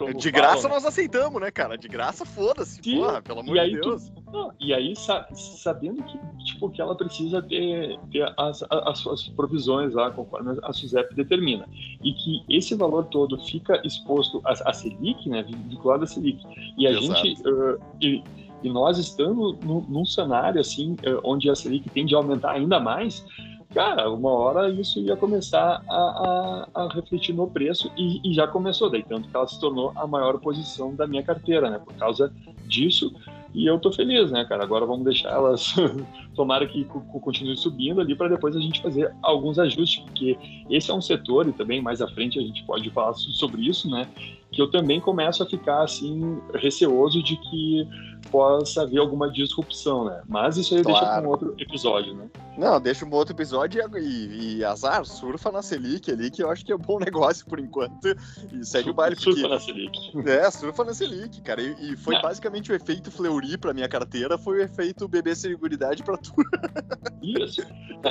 Não, 0.00 0.12
de 0.16 0.30
graça 0.30 0.66
nós 0.68 0.86
aceitamos, 0.86 1.38
né, 1.38 1.50
cara? 1.50 1.76
De 1.76 1.86
graça, 1.86 2.24
foda-se, 2.24 2.80
porra, 2.80 3.20
pelo 3.20 3.40
amor 3.40 3.54
de 3.58 3.78
Deus. 3.78 4.08
Tu, 4.08 4.22
não, 4.32 4.52
e 4.58 4.72
aí, 4.72 4.96
sa 4.96 5.28
sabendo 5.34 6.02
que, 6.02 6.18
tipo, 6.62 6.70
que 6.70 6.80
ela 6.80 6.94
precisa 6.94 7.42
ter, 7.42 7.98
ter 8.10 8.32
as, 8.36 8.64
as 8.70 8.98
suas 8.98 9.28
provisões 9.28 9.92
lá, 9.92 10.10
conforme 10.10 10.58
a 10.62 10.72
SUSEP 10.72 11.14
determina, 11.14 11.68
e 12.02 12.12
que 12.12 12.42
esse 12.48 12.74
valor 12.74 13.06
todo 13.06 13.38
fica 13.38 13.80
exposto 13.84 14.40
a 14.44 14.72
Selic, 14.72 15.28
né, 15.28 15.42
vinculado 15.42 16.04
a 16.04 16.06
Selic, 16.06 16.44
e 16.78 16.86
a 16.86 16.90
Exato. 16.90 17.26
gente... 17.26 17.42
Uh, 17.42 17.78
e, 18.00 18.22
e 18.62 18.70
nós 18.70 18.96
estando 18.96 19.58
num, 19.64 19.80
num 19.88 20.04
cenário 20.04 20.60
assim, 20.60 20.94
onde 21.24 21.50
a 21.50 21.54
Selic 21.56 21.90
tende 21.90 22.14
a 22.14 22.18
aumentar 22.18 22.52
ainda 22.52 22.78
mais, 22.78 23.26
cara, 23.74 24.08
uma 24.08 24.30
hora 24.30 24.70
isso 24.70 25.00
ia 25.00 25.16
começar 25.16 25.82
a, 25.90 26.68
a, 26.72 26.82
a 26.84 26.94
refletir 26.94 27.34
no 27.34 27.50
preço 27.50 27.90
e, 27.96 28.20
e, 28.22 28.32
já 28.32 28.46
começou, 28.46 28.88
daí 28.88 29.02
tanto 29.02 29.28
que 29.28 29.36
ela 29.36 29.48
se 29.48 29.58
tornou 29.58 29.90
a 29.96 30.06
maior 30.06 30.38
posição 30.38 30.94
da 30.94 31.08
minha 31.08 31.24
carteira, 31.24 31.70
né? 31.70 31.80
Por 31.80 31.92
causa 31.94 32.32
disso, 32.68 33.12
e 33.54 33.66
eu 33.66 33.78
tô 33.78 33.92
feliz, 33.92 34.30
né, 34.30 34.44
cara? 34.44 34.62
Agora 34.62 34.86
vamos 34.86 35.04
deixar 35.04 35.30
elas, 35.30 35.74
tomara 36.34 36.66
que 36.66 36.84
continue 36.84 37.56
subindo 37.56 38.00
ali 38.00 38.14
para 38.14 38.28
depois 38.28 38.56
a 38.56 38.60
gente 38.60 38.80
fazer 38.80 39.14
alguns 39.22 39.58
ajustes, 39.58 40.02
porque 40.04 40.38
esse 40.70 40.90
é 40.90 40.94
um 40.94 41.02
setor 41.02 41.48
e 41.48 41.52
também 41.52 41.82
mais 41.82 42.00
à 42.00 42.08
frente 42.08 42.38
a 42.38 42.42
gente 42.42 42.64
pode 42.64 42.88
falar 42.90 43.14
sobre 43.14 43.62
isso, 43.62 43.90
né? 43.90 44.08
que 44.52 44.60
eu 44.60 44.70
também 44.70 45.00
começo 45.00 45.42
a 45.42 45.46
ficar 45.46 45.82
assim 45.82 46.38
receoso 46.54 47.22
de 47.22 47.36
que 47.36 47.88
possa 48.32 48.82
haver 48.82 48.98
alguma 48.98 49.30
disrupção, 49.30 50.06
né? 50.06 50.22
Mas 50.26 50.56
isso 50.56 50.74
aí 50.74 50.82
claro. 50.82 50.98
deixa 50.98 51.12
para 51.14 51.28
um 51.28 51.30
outro 51.30 51.54
episódio, 51.58 52.14
né? 52.14 52.30
Não, 52.56 52.80
deixa 52.80 53.04
um 53.04 53.14
outro 53.14 53.34
episódio 53.34 53.82
e, 53.98 54.56
e, 54.56 54.64
azar, 54.64 55.04
surfa 55.04 55.52
na 55.52 55.62
Selic 55.62 56.10
ali, 56.10 56.30
que 56.30 56.42
eu 56.42 56.50
acho 56.50 56.64
que 56.64 56.72
é 56.72 56.74
um 56.74 56.78
bom 56.78 56.98
negócio 57.00 57.46
por 57.46 57.60
enquanto, 57.60 58.16
e 58.52 58.64
segue 58.64 58.90
o 58.90 58.94
baile. 58.94 59.16
Surfa 59.16 59.40
porque... 59.40 59.54
na 59.54 59.60
Selic. 59.60 60.28
É, 60.28 60.50
surfa 60.50 60.84
na 60.84 60.94
Selic, 60.94 61.40
cara, 61.42 61.60
e, 61.60 61.92
e 61.92 61.96
foi 61.96 62.14
Não. 62.14 62.22
basicamente 62.22 62.72
o 62.72 62.74
efeito 62.74 63.10
Fleury 63.10 63.58
para 63.58 63.74
minha 63.74 63.88
carteira, 63.88 64.38
foi 64.38 64.58
o 64.58 64.62
efeito 64.62 65.06
BB 65.06 65.34
Seguridade 65.34 66.02
para 66.02 66.16
tu. 66.16 66.32
Isso, 67.22 67.62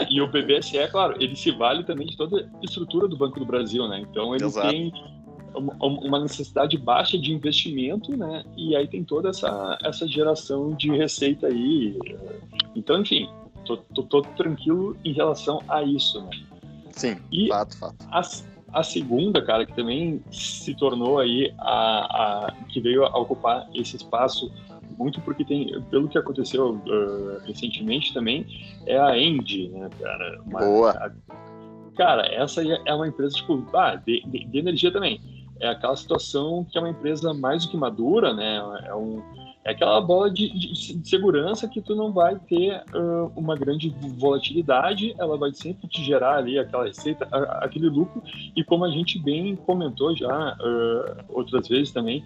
e 0.10 0.22
o 0.22 0.28
BBSE, 0.28 0.78
é 0.78 0.88
claro, 0.88 1.16
ele 1.20 1.36
se 1.36 1.52
vale 1.52 1.84
também 1.84 2.08
de 2.08 2.16
toda 2.16 2.38
a 2.38 2.66
estrutura 2.66 3.08
do 3.08 3.18
Banco 3.18 3.40
do 3.40 3.46
Brasil, 3.46 3.88
né? 3.88 4.00
Então 4.00 4.36
ele 4.36 4.46
Exato. 4.46 4.70
tem 4.70 4.92
uma 5.54 6.20
necessidade 6.20 6.78
baixa 6.78 7.18
de 7.18 7.34
investimento, 7.34 8.16
né? 8.16 8.44
E 8.56 8.76
aí 8.76 8.88
tem 8.88 9.04
toda 9.04 9.30
essa, 9.30 9.78
essa 9.84 10.08
geração 10.08 10.74
de 10.74 10.90
receita 10.92 11.48
aí. 11.48 11.98
Então, 12.76 13.02
enfim, 13.02 13.30
tô, 13.66 13.78
tô, 13.78 14.04
tô 14.04 14.22
tranquilo 14.22 14.98
em 15.04 15.14
relação 15.14 15.62
a 15.68 15.84
isso, 15.84 16.22
né? 16.22 16.30
Sim, 16.92 17.18
e 17.32 17.48
fato, 17.50 17.78
fato. 17.78 17.96
A, 18.12 18.22
a 18.80 18.84
segunda, 18.84 19.42
cara, 19.42 19.66
que 19.66 19.74
também 19.74 20.22
se 20.32 20.74
tornou 20.76 21.20
aí 21.20 21.54
a, 21.60 22.48
a 22.48 22.56
que 22.70 22.80
veio 22.80 23.06
a 23.06 23.18
ocupar 23.18 23.70
esse 23.74 23.98
espaço 23.98 24.52
muito 24.98 25.20
porque 25.22 25.44
tem, 25.44 25.82
pelo 25.90 26.08
que 26.08 26.18
aconteceu 26.18 26.76
uh, 26.76 27.46
recentemente 27.46 28.14
também, 28.14 28.46
é 28.86 29.00
a 29.00 29.18
Endy, 29.18 29.70
né, 29.70 29.90
cara? 30.00 30.42
Uma, 30.46 30.60
Boa. 30.60 30.92
A, 30.92 31.12
cara, 31.96 32.28
essa 32.28 32.62
é 32.62 32.94
uma 32.94 33.08
empresa, 33.08 33.36
tipo, 33.36 33.66
ah, 33.74 33.96
de, 33.96 34.22
de, 34.28 34.46
de 34.46 34.60
energia 34.60 34.92
também 34.92 35.20
é 35.62 35.68
aquela 35.68 35.96
situação 35.96 36.66
que 36.70 36.78
é 36.78 36.82
uma 36.82 36.90
empresa 36.90 37.34
mais 37.34 37.66
do 37.66 37.72
que 37.72 37.78
madura, 37.78 38.34
né? 38.34 38.58
É, 38.86 38.96
um, 38.96 39.22
é 39.64 39.72
aquela 39.72 40.02
bola 40.02 40.32
de, 40.32 40.50
de, 40.50 41.08
segurança 41.08 41.68
que 41.68 41.80
tu 41.80 41.96
não 41.96 42.12
vai 42.12 42.36
ter 42.36 42.84
uh, 42.96 43.32
uma 43.36 43.56
grande 43.56 43.96
volatilidade, 44.18 45.14
ela 45.20 45.38
vai 45.38 45.54
sempre 45.54 45.88
te 45.88 46.04
gerar 46.04 46.38
ali 46.38 46.58
aquela 46.58 46.86
receita, 46.86 47.28
aquele 47.62 47.88
lucro, 47.88 48.24
e 48.56 48.64
como 48.64 48.86
a 48.86 48.90
gente 48.90 49.20
bem 49.20 49.56
comentou 49.56 50.16
já 50.18 50.58
uh, 50.60 51.24
outras 51.30 51.68
vezes 51.68 51.92
também, 51.92 52.26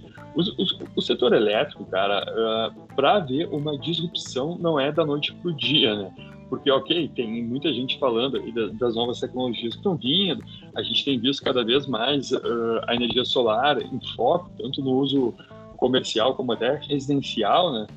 o 0.95 1.01
setor 1.01 1.33
elétrico, 1.33 1.83
cara, 1.85 2.23
uh, 2.23 2.95
para 2.95 3.19
ver 3.19 3.49
uma 3.49 3.77
disrupção 3.77 4.57
não 4.57 4.79
é 4.79 4.91
da 4.91 5.05
noite 5.05 5.33
pro 5.33 5.53
dia, 5.53 5.93
né? 5.93 6.34
Porque, 6.49 6.69
ok, 6.69 7.09
tem 7.15 7.43
muita 7.43 7.73
gente 7.73 7.97
falando 7.97 8.37
aí 8.37 8.51
das 8.73 8.95
novas 8.95 9.19
tecnologias 9.19 9.73
que 9.73 9.79
estão 9.79 9.95
vindo, 9.95 10.43
a 10.75 10.83
gente 10.83 11.03
tem 11.03 11.19
visto 11.19 11.43
cada 11.43 11.63
vez 11.63 11.87
mais 11.87 12.31
uh, 12.31 12.81
a 12.87 12.95
energia 12.95 13.25
solar 13.25 13.81
em 13.81 13.99
foco, 14.15 14.51
tanto 14.57 14.81
no 14.81 14.91
uso 14.91 15.33
comercial 15.77 16.35
como 16.35 16.53
até 16.53 16.79
residencial, 16.87 17.73
né? 17.73 17.87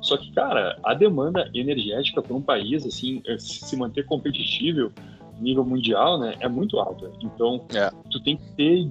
Só 0.00 0.16
que, 0.16 0.32
cara, 0.32 0.78
a 0.84 0.94
demanda 0.94 1.50
energética 1.52 2.22
para 2.22 2.34
um 2.34 2.40
país, 2.40 2.86
assim, 2.86 3.20
eh, 3.26 3.36
se 3.38 3.76
manter 3.76 4.06
competitivo 4.06 4.92
nível 5.40 5.64
mundial, 5.64 6.18
né, 6.18 6.34
é 6.40 6.48
muito 6.48 6.78
alta. 6.78 7.10
Então, 7.20 7.64
é. 7.74 7.90
tu 8.10 8.20
tem 8.20 8.36
que 8.36 8.52
ter 8.52 8.88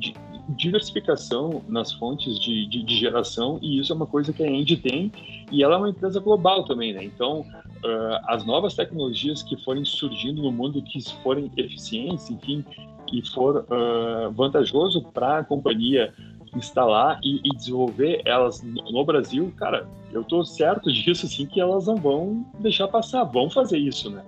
diversificação 0.50 1.62
nas 1.68 1.92
fontes 1.92 2.40
de, 2.40 2.66
de, 2.68 2.84
de, 2.84 2.96
geração 2.98 3.60
e 3.62 3.80
isso 3.80 3.92
é 3.92 3.96
uma 3.96 4.06
coisa 4.06 4.32
que 4.32 4.42
a 4.42 4.50
Engie 4.50 4.78
tem 4.78 5.12
e 5.52 5.62
ela 5.62 5.76
é 5.76 5.78
uma 5.78 5.90
empresa 5.90 6.22
global 6.22 6.64
também, 6.64 6.94
né? 6.94 7.04
Então, 7.04 7.46
uh, 7.84 8.20
as 8.28 8.46
novas 8.46 8.76
tecnologias 8.76 9.44
que 9.44 9.58
forem 9.64 9.86
surgindo 9.86 10.42
no 10.42 10.52
mundo, 10.52 10.82
que 10.82 11.00
forem 11.24 11.52
eficientes, 11.58 12.30
enfim, 12.30 12.64
e 13.12 13.26
for 13.30 13.66
uh, 13.70 14.32
vantajoso 14.32 15.02
para 15.14 15.40
a 15.40 15.44
companhia 15.44 16.14
instalar 16.56 17.20
e, 17.24 17.40
e, 17.44 17.56
desenvolver 17.56 18.22
elas 18.26 18.62
no 18.64 19.06
Brasil, 19.06 19.54
cara, 19.58 19.88
eu 20.12 20.24
tô 20.24 20.44
certo 20.44 20.92
disso, 20.92 21.26
assim, 21.26 21.46
que 21.46 21.60
elas 21.60 21.88
não 21.88 21.96
vão 21.96 22.46
deixar 22.60 22.88
passar, 22.88 23.24
vão 23.26 23.50
fazer 23.50 23.78
isso, 23.78 24.10
né? 24.10 24.24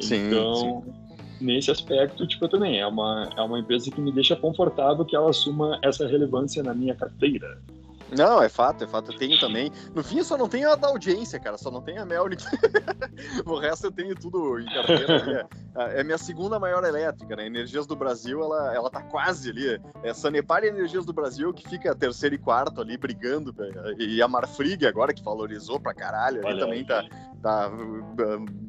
Sim, 0.00 0.26
então, 0.26 0.82
sim. 0.82 0.92
nesse 1.40 1.70
aspecto, 1.70 2.26
tipo, 2.26 2.44
eu 2.44 2.48
também, 2.48 2.80
é 2.80 2.86
uma, 2.86 3.30
é 3.36 3.42
uma 3.42 3.58
empresa 3.58 3.90
que 3.90 4.00
me 4.00 4.10
deixa 4.10 4.34
confortável 4.34 5.04
que 5.04 5.14
ela 5.14 5.30
assuma 5.30 5.78
essa 5.82 6.06
relevância 6.06 6.62
na 6.62 6.74
minha 6.74 6.94
carteira. 6.94 7.60
Não, 8.16 8.42
é 8.42 8.48
fato, 8.48 8.84
é 8.84 8.86
fato. 8.86 9.12
Eu 9.12 9.18
tenho 9.18 9.38
também. 9.38 9.70
No 9.94 10.02
fim, 10.02 10.18
eu 10.18 10.24
só 10.24 10.36
não 10.36 10.48
tenho 10.48 10.70
a 10.70 10.74
da 10.74 10.88
audiência, 10.88 11.38
cara. 11.38 11.56
Só 11.56 11.70
não 11.70 11.80
tenho 11.80 12.02
a 12.02 12.04
Melnick. 12.04 12.44
o 13.46 13.58
resto 13.58 13.86
eu 13.86 13.92
tenho 13.92 14.14
tudo 14.14 14.58
em 14.58 14.66
carteira. 14.66 15.48
É, 15.76 16.00
é 16.00 16.04
minha 16.04 16.18
segunda 16.18 16.58
maior 16.58 16.84
elétrica, 16.84 17.36
né? 17.36 17.46
Energias 17.46 17.86
do 17.86 17.96
Brasil, 17.96 18.42
ela, 18.42 18.74
ela 18.74 18.90
tá 18.90 19.02
quase 19.02 19.50
ali. 19.50 19.80
É 20.02 20.12
Sanepar 20.12 20.64
e 20.64 20.68
Energias 20.68 21.04
do 21.04 21.12
Brasil, 21.12 21.52
que 21.52 21.68
fica 21.68 21.94
terceiro 21.94 22.34
e 22.34 22.38
quarto 22.38 22.80
ali 22.80 22.96
brigando. 22.96 23.54
E 23.98 24.20
a 24.20 24.28
Marfrig, 24.28 24.86
agora 24.86 25.14
que 25.14 25.22
valorizou 25.22 25.78
pra 25.78 25.94
caralho, 25.94 26.46
ali 26.46 26.58
também 26.58 26.84
tá, 26.84 27.04
tá 27.42 27.70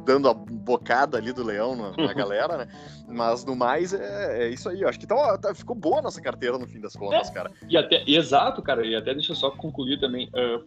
dando 0.06 0.30
a 0.30 0.34
bocada 0.34 1.18
ali 1.18 1.32
do 1.32 1.44
leão 1.44 1.76
na, 1.76 2.06
na 2.06 2.14
galera, 2.14 2.58
né? 2.58 2.68
Mas 3.08 3.44
no 3.44 3.56
mais 3.56 3.94
é, 3.94 4.46
é 4.46 4.50
isso 4.50 4.70
aí. 4.70 4.82
Eu 4.82 4.90
acho 4.90 5.00
que 5.00 5.08
tá, 5.08 5.38
tá, 5.38 5.54
ficou 5.54 5.76
boa 5.76 6.00
a 6.00 6.02
nossa 6.02 6.22
carteira 6.22 6.58
no 6.58 6.68
fim 6.68 6.80
das 6.80 6.96
contas, 6.96 7.30
é, 7.30 7.34
cara. 7.34 7.52
E 7.68 7.78
até, 7.78 8.04
exato, 8.08 8.62
cara. 8.62 8.86
E 8.86 8.96
até 8.96 9.14
deixa 9.14 9.31
eu 9.32 9.36
só 9.36 9.52
concluir 9.52 10.00
também. 10.00 10.30
Uh, 10.30 10.63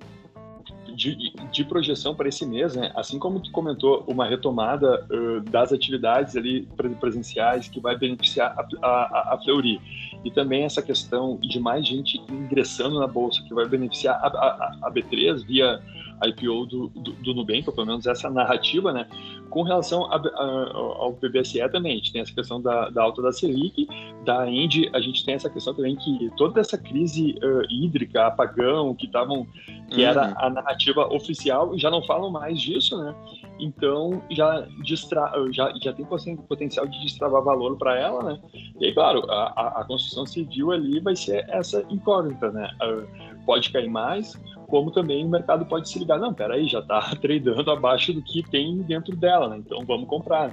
de, 0.95 1.33
de, 1.51 1.65
projeção 1.65 2.15
para 2.15 2.29
esse 2.29 2.47
mês, 2.47 2.77
né? 2.77 2.93
Assim 2.95 3.19
como 3.19 3.41
tu 3.41 3.51
comentou, 3.51 4.05
uma 4.07 4.27
retomada 4.27 5.05
uh, 5.11 5.41
das 5.51 5.73
atividades 5.73 6.37
ali 6.37 6.69
presenciais 7.01 7.69
que 7.69 7.81
vai 7.81 7.99
beneficiar 7.99 8.55
a, 8.57 8.87
a, 8.87 9.35
a 9.35 9.41
Fleury. 9.43 9.81
E 10.25 10.31
também 10.31 10.63
essa 10.63 10.81
questão 10.81 11.37
de 11.43 11.59
mais 11.59 11.87
gente 11.87 12.21
ingressando 12.31 12.99
na 13.01 13.07
bolsa 13.07 13.43
que 13.43 13.53
vai 13.53 13.67
beneficiar 13.67 14.15
a, 14.23 14.29
a, 14.29 14.79
a 14.85 14.91
B3 14.91 15.45
via 15.45 15.83
IPO 16.23 16.67
do, 16.67 16.89
do, 16.89 17.13
do 17.13 17.35
Nubank, 17.35 17.65
ou 17.67 17.75
pelo 17.75 17.87
menos 17.87 18.07
essa 18.07 18.31
narrativa, 18.31 18.93
né? 18.93 19.07
Com 19.51 19.63
relação 19.63 20.05
a, 20.07 20.17
a, 20.17 20.71
ao 20.75 21.13
BBSE 21.13 21.69
também, 21.71 21.93
a 21.93 21.97
gente 21.97 22.13
tem 22.13 22.23
essa 22.23 22.35
questão 22.35 22.61
da, 22.61 22.89
da 22.91 23.03
alta 23.03 23.23
da 23.23 23.33
Selic, 23.33 23.87
da 24.25 24.51
End, 24.51 24.91
a 24.93 25.01
gente 25.01 25.25
tem 25.25 25.35
essa 25.35 25.51
questão 25.51 25.75
também 25.75 25.97
que 25.97 26.31
toda 26.37 26.61
essa 26.61 26.79
crise 26.79 27.35
uh, 27.43 27.63
hídrica, 27.71 28.27
apagão, 28.27 28.95
que 28.95 29.07
estavam, 29.07 29.47
que 29.91 30.03
uhum. 30.03 30.09
era 30.09 30.35
a 30.37 30.51
narrativa 30.51 31.07
oficial, 31.13 31.79
já 31.79 31.91
não 31.91 32.03
falam 32.03 32.31
mais 32.31 32.61
disso, 32.61 32.97
né? 32.99 33.15
Então 33.59 34.23
já, 34.31 34.67
distra, 34.83 35.33
já, 35.53 35.73
já 35.81 35.93
tem 35.93 36.05
potencial 36.05 36.87
de 36.87 37.01
destravar 37.03 37.43
valor 37.43 37.77
para 37.77 37.99
ela, 37.99 38.23
né? 38.23 38.41
E 38.81 38.87
aí, 38.87 38.95
claro, 38.95 39.25
a, 39.31 39.81
a, 39.81 39.85
construção 39.85 40.27
civil 40.27 40.73
ali 40.73 41.01
vai 41.01 41.15
ser 41.15 41.47
essa 41.49 41.85
incógnita, 41.91 42.51
né? 42.51 42.69
Uh, 42.83 43.45
pode 43.45 43.71
cair 43.71 43.89
mais, 43.89 44.35
como 44.75 44.91
também 44.91 45.25
o 45.25 45.29
mercado 45.29 45.65
pode 45.67 45.89
se 45.89 46.01
ligar, 46.01 46.19
não, 46.19 46.35
peraí, 46.35 46.67
já 46.67 46.81
está 46.81 47.01
tradando 47.23 47.71
abaixo 47.71 48.13
do 48.13 48.21
que 48.21 48.43
tem 48.43 48.79
dentro 48.79 49.15
dela, 49.15 49.49
né? 49.49 49.59
Então 49.59 49.85
vamos 49.87 50.09
comprar. 50.09 50.53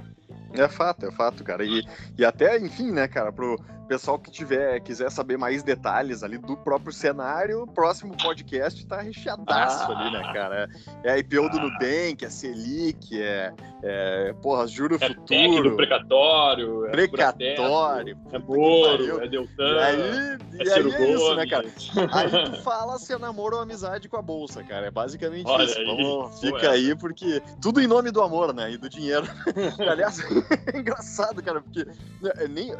É 0.52 0.68
fato, 0.68 1.06
é 1.06 1.10
fato, 1.10 1.42
cara. 1.42 1.64
E, 1.64 1.82
e 2.16 2.24
até, 2.24 2.56
enfim, 2.56 2.92
né, 2.92 3.08
cara, 3.08 3.32
pro, 3.32 3.58
pessoal 3.92 4.18
que 4.18 4.30
tiver, 4.30 4.80
quiser 4.80 5.10
saber 5.10 5.36
mais 5.36 5.62
detalhes 5.62 6.22
ali 6.22 6.38
do 6.38 6.56
próprio 6.56 6.94
cenário, 6.94 7.64
o 7.64 7.66
próximo 7.66 8.16
podcast 8.16 8.86
tá 8.86 9.02
recheadaço 9.02 9.92
ah, 9.92 9.98
ali, 9.98 10.10
né, 10.10 10.32
cara? 10.32 10.70
É 11.04 11.12
a 11.12 11.18
IPO 11.18 11.44
ah, 11.44 11.48
do 11.48 11.60
Nubank, 11.60 12.24
é 12.24 12.30
Selic, 12.30 13.20
é, 13.20 13.52
é 13.82 14.34
porra, 14.40 14.66
juro 14.66 14.96
é 14.98 15.08
futuro. 15.08 15.70
do 15.70 15.76
precatório. 15.76 16.86
É 16.86 16.90
precatório. 16.90 18.18
É 18.32 18.38
Moro, 18.38 19.22
é 19.22 19.28
Deltan. 19.28 19.62
E 19.62 19.78
aí, 19.78 20.00
é, 20.00 20.64
e 20.64 20.72
aí 20.72 20.92
é 20.94 21.10
isso, 21.12 21.34
né, 21.34 21.46
cara? 21.46 21.66
Aí 22.12 22.44
tu 22.46 22.62
fala 22.62 22.98
se 22.98 23.12
é 23.12 23.18
namoro 23.18 23.56
ou 23.56 23.62
amizade 23.62 24.08
com 24.08 24.16
a 24.16 24.22
bolsa, 24.22 24.64
cara. 24.64 24.86
É 24.86 24.90
basicamente 24.90 25.46
Olha 25.46 25.64
isso. 25.64 25.78
Aí, 25.78 25.84
Vamos, 25.84 26.40
fica 26.40 26.70
aí, 26.70 26.96
porque 26.96 27.42
tudo 27.60 27.78
em 27.78 27.86
nome 27.86 28.10
do 28.10 28.22
amor, 28.22 28.54
né? 28.54 28.72
E 28.72 28.78
do 28.78 28.88
dinheiro. 28.88 29.26
Aliás, 29.86 30.18
é 30.72 30.78
engraçado, 30.78 31.42
cara, 31.42 31.60
porque 31.60 31.84
né, 32.22 32.32
nem, 32.48 32.72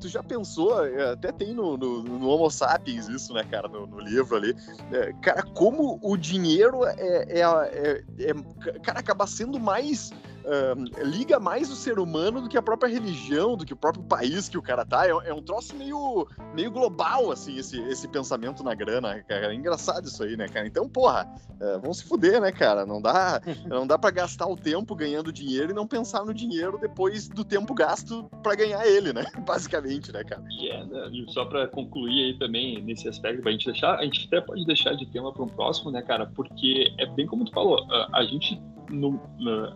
tu 0.00 0.08
já 0.08 0.20
pensou 0.20 0.47
é, 0.86 1.12
até 1.12 1.32
tem 1.32 1.52
no, 1.52 1.76
no, 1.76 2.02
no 2.02 2.28
Homo 2.28 2.50
Sapiens 2.50 3.08
isso, 3.08 3.32
né, 3.32 3.44
cara, 3.44 3.68
no, 3.68 3.86
no 3.86 4.00
livro 4.00 4.36
ali. 4.36 4.54
É, 4.92 5.12
cara, 5.20 5.42
como 5.42 5.98
o 6.02 6.16
dinheiro 6.16 6.84
é, 6.84 6.94
é, 6.98 7.40
é, 7.40 8.04
é, 8.20 8.34
Cara, 8.82 9.00
acaba 9.00 9.26
sendo 9.26 9.58
mais 9.58 10.12
uh, 10.48 11.04
liga 11.04 11.38
mais 11.38 11.70
o 11.70 11.76
ser 11.76 11.98
humano 11.98 12.40
do 12.40 12.48
que 12.48 12.56
a 12.56 12.62
própria 12.62 12.90
religião, 12.90 13.56
do 13.56 13.64
que 13.64 13.74
o 13.74 13.76
próprio 13.76 14.02
país 14.04 14.48
que 14.48 14.56
o 14.56 14.62
cara 14.62 14.84
tá. 14.84 15.06
É, 15.06 15.10
é 15.10 15.34
um 15.34 15.42
troço 15.42 15.76
meio, 15.76 16.26
meio 16.54 16.70
global, 16.70 17.30
assim, 17.30 17.58
esse, 17.58 17.80
esse 17.82 18.08
pensamento 18.08 18.62
na 18.64 18.74
grana, 18.74 19.22
cara. 19.24 19.52
É 19.52 19.54
engraçado 19.54 20.06
isso 20.06 20.22
aí, 20.22 20.36
né, 20.36 20.48
cara? 20.48 20.66
Então, 20.66 20.88
porra, 20.88 21.28
uh, 21.60 21.80
vamos 21.80 21.98
se 21.98 22.04
fuder, 22.04 22.40
né, 22.40 22.50
cara? 22.50 22.86
Não 22.86 23.00
dá, 23.00 23.40
não 23.68 23.86
dá 23.86 23.98
para 23.98 24.10
gastar 24.10 24.46
o 24.46 24.56
tempo 24.56 24.94
ganhando 24.94 25.32
dinheiro 25.32 25.70
e 25.70 25.74
não 25.74 25.86
pensar 25.86 26.24
no 26.24 26.32
dinheiro 26.32 26.78
depois 26.78 27.28
do 27.28 27.44
tempo 27.44 27.74
gasto 27.74 28.28
para 28.42 28.54
ganhar 28.54 28.86
ele, 28.86 29.12
né? 29.12 29.26
Basicamente, 29.46 30.12
né, 30.12 30.24
cara? 30.24 30.42
Yeah, 30.50 30.86
né? 30.86 31.10
E 31.12 31.30
só 31.32 31.44
para 31.44 31.68
concluir 31.68 32.24
aí 32.24 32.38
também 32.38 32.82
nesse 32.82 33.08
aspecto, 33.08 33.42
pra 33.42 33.52
gente 33.52 33.66
deixar, 33.66 33.96
a 33.98 34.04
gente 34.04 34.26
até 34.26 34.40
pode 34.40 34.64
deixar 34.64 34.94
de 34.94 35.06
tema 35.06 35.32
para 35.32 35.42
um 35.42 35.48
próximo, 35.48 35.90
né, 35.90 36.02
cara? 36.02 36.26
Porque 36.26 36.92
é 36.98 37.06
bem 37.06 37.26
como 37.26 37.44
tu 37.44 37.52
falou, 37.52 37.86
a 38.12 38.22
gente 38.24 38.60
no, 38.90 39.20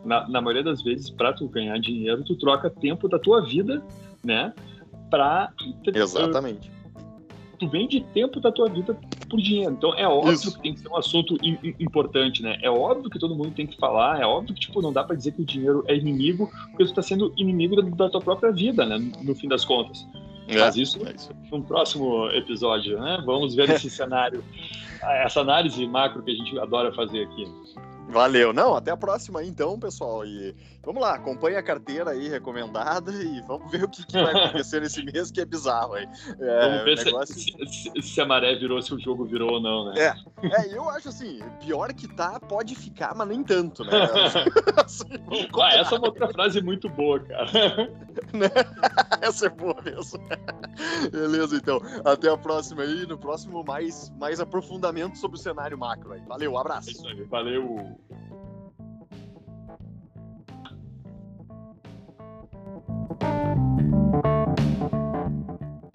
na, 0.04 0.28
na, 0.28 0.40
maioria 0.40 0.62
das 0.62 0.82
vezes, 0.82 1.10
para 1.10 1.32
tu 1.32 1.48
ganhar 1.48 1.78
dinheiro, 1.78 2.24
tu 2.24 2.36
troca 2.36 2.70
tempo 2.70 3.08
da 3.08 3.18
tua 3.18 3.44
vida, 3.44 3.82
né? 4.24 4.52
Pra. 5.10 5.52
Exatamente. 5.94 6.70
tu 7.58 7.68
vende 7.68 8.00
tempo 8.12 8.40
da 8.40 8.50
tua 8.50 8.68
vida 8.68 8.98
por 9.28 9.40
dinheiro. 9.40 9.72
Então 9.72 9.94
é 9.94 10.06
óbvio 10.08 10.32
Isso. 10.32 10.54
que 10.56 10.62
tem 10.62 10.74
que 10.74 10.80
ser 10.80 10.88
um 10.88 10.96
assunto 10.96 11.36
im- 11.42 11.58
im- 11.62 11.74
importante, 11.80 12.42
né? 12.42 12.58
É 12.62 12.70
óbvio 12.70 13.08
que 13.08 13.18
todo 13.18 13.34
mundo 13.36 13.52
tem 13.52 13.66
que 13.66 13.76
falar, 13.76 14.20
é 14.20 14.26
óbvio 14.26 14.54
que, 14.54 14.60
tipo, 14.60 14.82
não 14.82 14.92
dá 14.92 15.04
pra 15.04 15.14
dizer 15.14 15.32
que 15.32 15.42
o 15.42 15.44
dinheiro 15.44 15.84
é 15.86 15.94
inimigo, 15.96 16.50
porque 16.70 16.84
tu 16.86 16.94
tá 16.94 17.02
sendo 17.02 17.32
inimigo 17.36 17.76
da, 17.76 17.82
da 17.82 18.10
tua 18.10 18.20
própria 18.20 18.50
vida, 18.50 18.84
né? 18.84 18.98
No 19.22 19.34
fim 19.34 19.48
das 19.48 19.64
contas. 19.64 20.06
Mas 20.48 20.76
isso 20.76 21.06
é 21.06 21.12
isso. 21.12 21.30
no 21.50 21.62
próximo 21.62 22.28
episódio, 22.30 23.00
né? 23.00 23.22
Vamos 23.24 23.54
ver 23.54 23.70
esse 23.70 23.88
cenário, 23.90 24.42
essa 25.00 25.40
análise 25.40 25.86
macro 25.86 26.22
que 26.22 26.30
a 26.32 26.34
gente 26.34 26.58
adora 26.58 26.92
fazer 26.92 27.22
aqui. 27.22 27.46
Valeu. 28.08 28.52
Não, 28.52 28.74
até 28.74 28.90
a 28.90 28.96
próxima 28.96 29.40
aí, 29.40 29.48
então, 29.48 29.78
pessoal. 29.78 30.26
E 30.26 30.54
vamos 30.84 31.00
lá, 31.02 31.14
acompanha 31.14 31.58
a 31.58 31.62
carteira 31.62 32.10
aí 32.10 32.28
recomendada 32.28 33.10
e 33.22 33.40
vamos 33.42 33.70
ver 33.70 33.84
o 33.84 33.88
que, 33.88 34.04
que 34.06 34.12
vai 34.22 34.34
acontecer 34.34 34.80
nesse 34.80 35.02
mês, 35.04 35.30
que 35.30 35.40
é 35.40 35.44
bizarro 35.44 35.94
aí. 35.94 36.06
É, 36.40 36.68
Vamos 36.68 36.84
ver 36.84 37.04
negócio... 37.04 37.34
se, 37.34 37.52
se- 37.66 38.02
se 38.02 38.20
a 38.20 38.26
maré 38.26 38.54
virou, 38.54 38.80
se 38.82 38.94
o 38.94 38.98
jogo 38.98 39.24
virou 39.24 39.52
ou 39.54 39.60
não, 39.60 39.92
né? 39.92 40.00
É. 40.00 40.14
É, 40.62 40.76
eu 40.76 40.88
acho 40.90 41.08
assim, 41.08 41.40
pior 41.60 41.92
que 41.92 42.06
tá, 42.08 42.38
pode 42.40 42.74
ficar, 42.74 43.14
mas 43.14 43.28
nem 43.28 43.42
tanto, 43.42 43.84
né? 43.84 43.92
Assim, 44.84 45.04
vamos 45.26 45.48
Ah, 45.60 45.74
essa 45.74 45.94
é 45.94 45.98
uma 45.98 46.08
outra 46.08 46.28
frase 46.28 46.60
muito 46.60 46.88
boa, 46.88 47.20
cara. 47.20 47.46
Essa 49.20 49.46
é 49.46 49.48
boa 49.48 49.76
mesmo. 49.82 50.18
Beleza, 51.10 51.56
então. 51.56 51.80
Até 52.04 52.28
a 52.28 52.36
próxima 52.36 52.82
aí. 52.82 53.06
No 53.06 53.16
próximo, 53.18 53.62
mais, 53.64 54.10
mais 54.18 54.40
aprofundamento 54.40 55.16
sobre 55.18 55.38
o 55.38 55.40
cenário 55.40 55.78
macro 55.78 56.12
aí. 56.12 56.20
Valeu, 56.26 56.52
um 56.52 56.56
É 56.56 56.60
abraço. 56.60 56.90
isso 56.90 57.06
aí. 57.06 57.22
Valeu. 57.24 57.96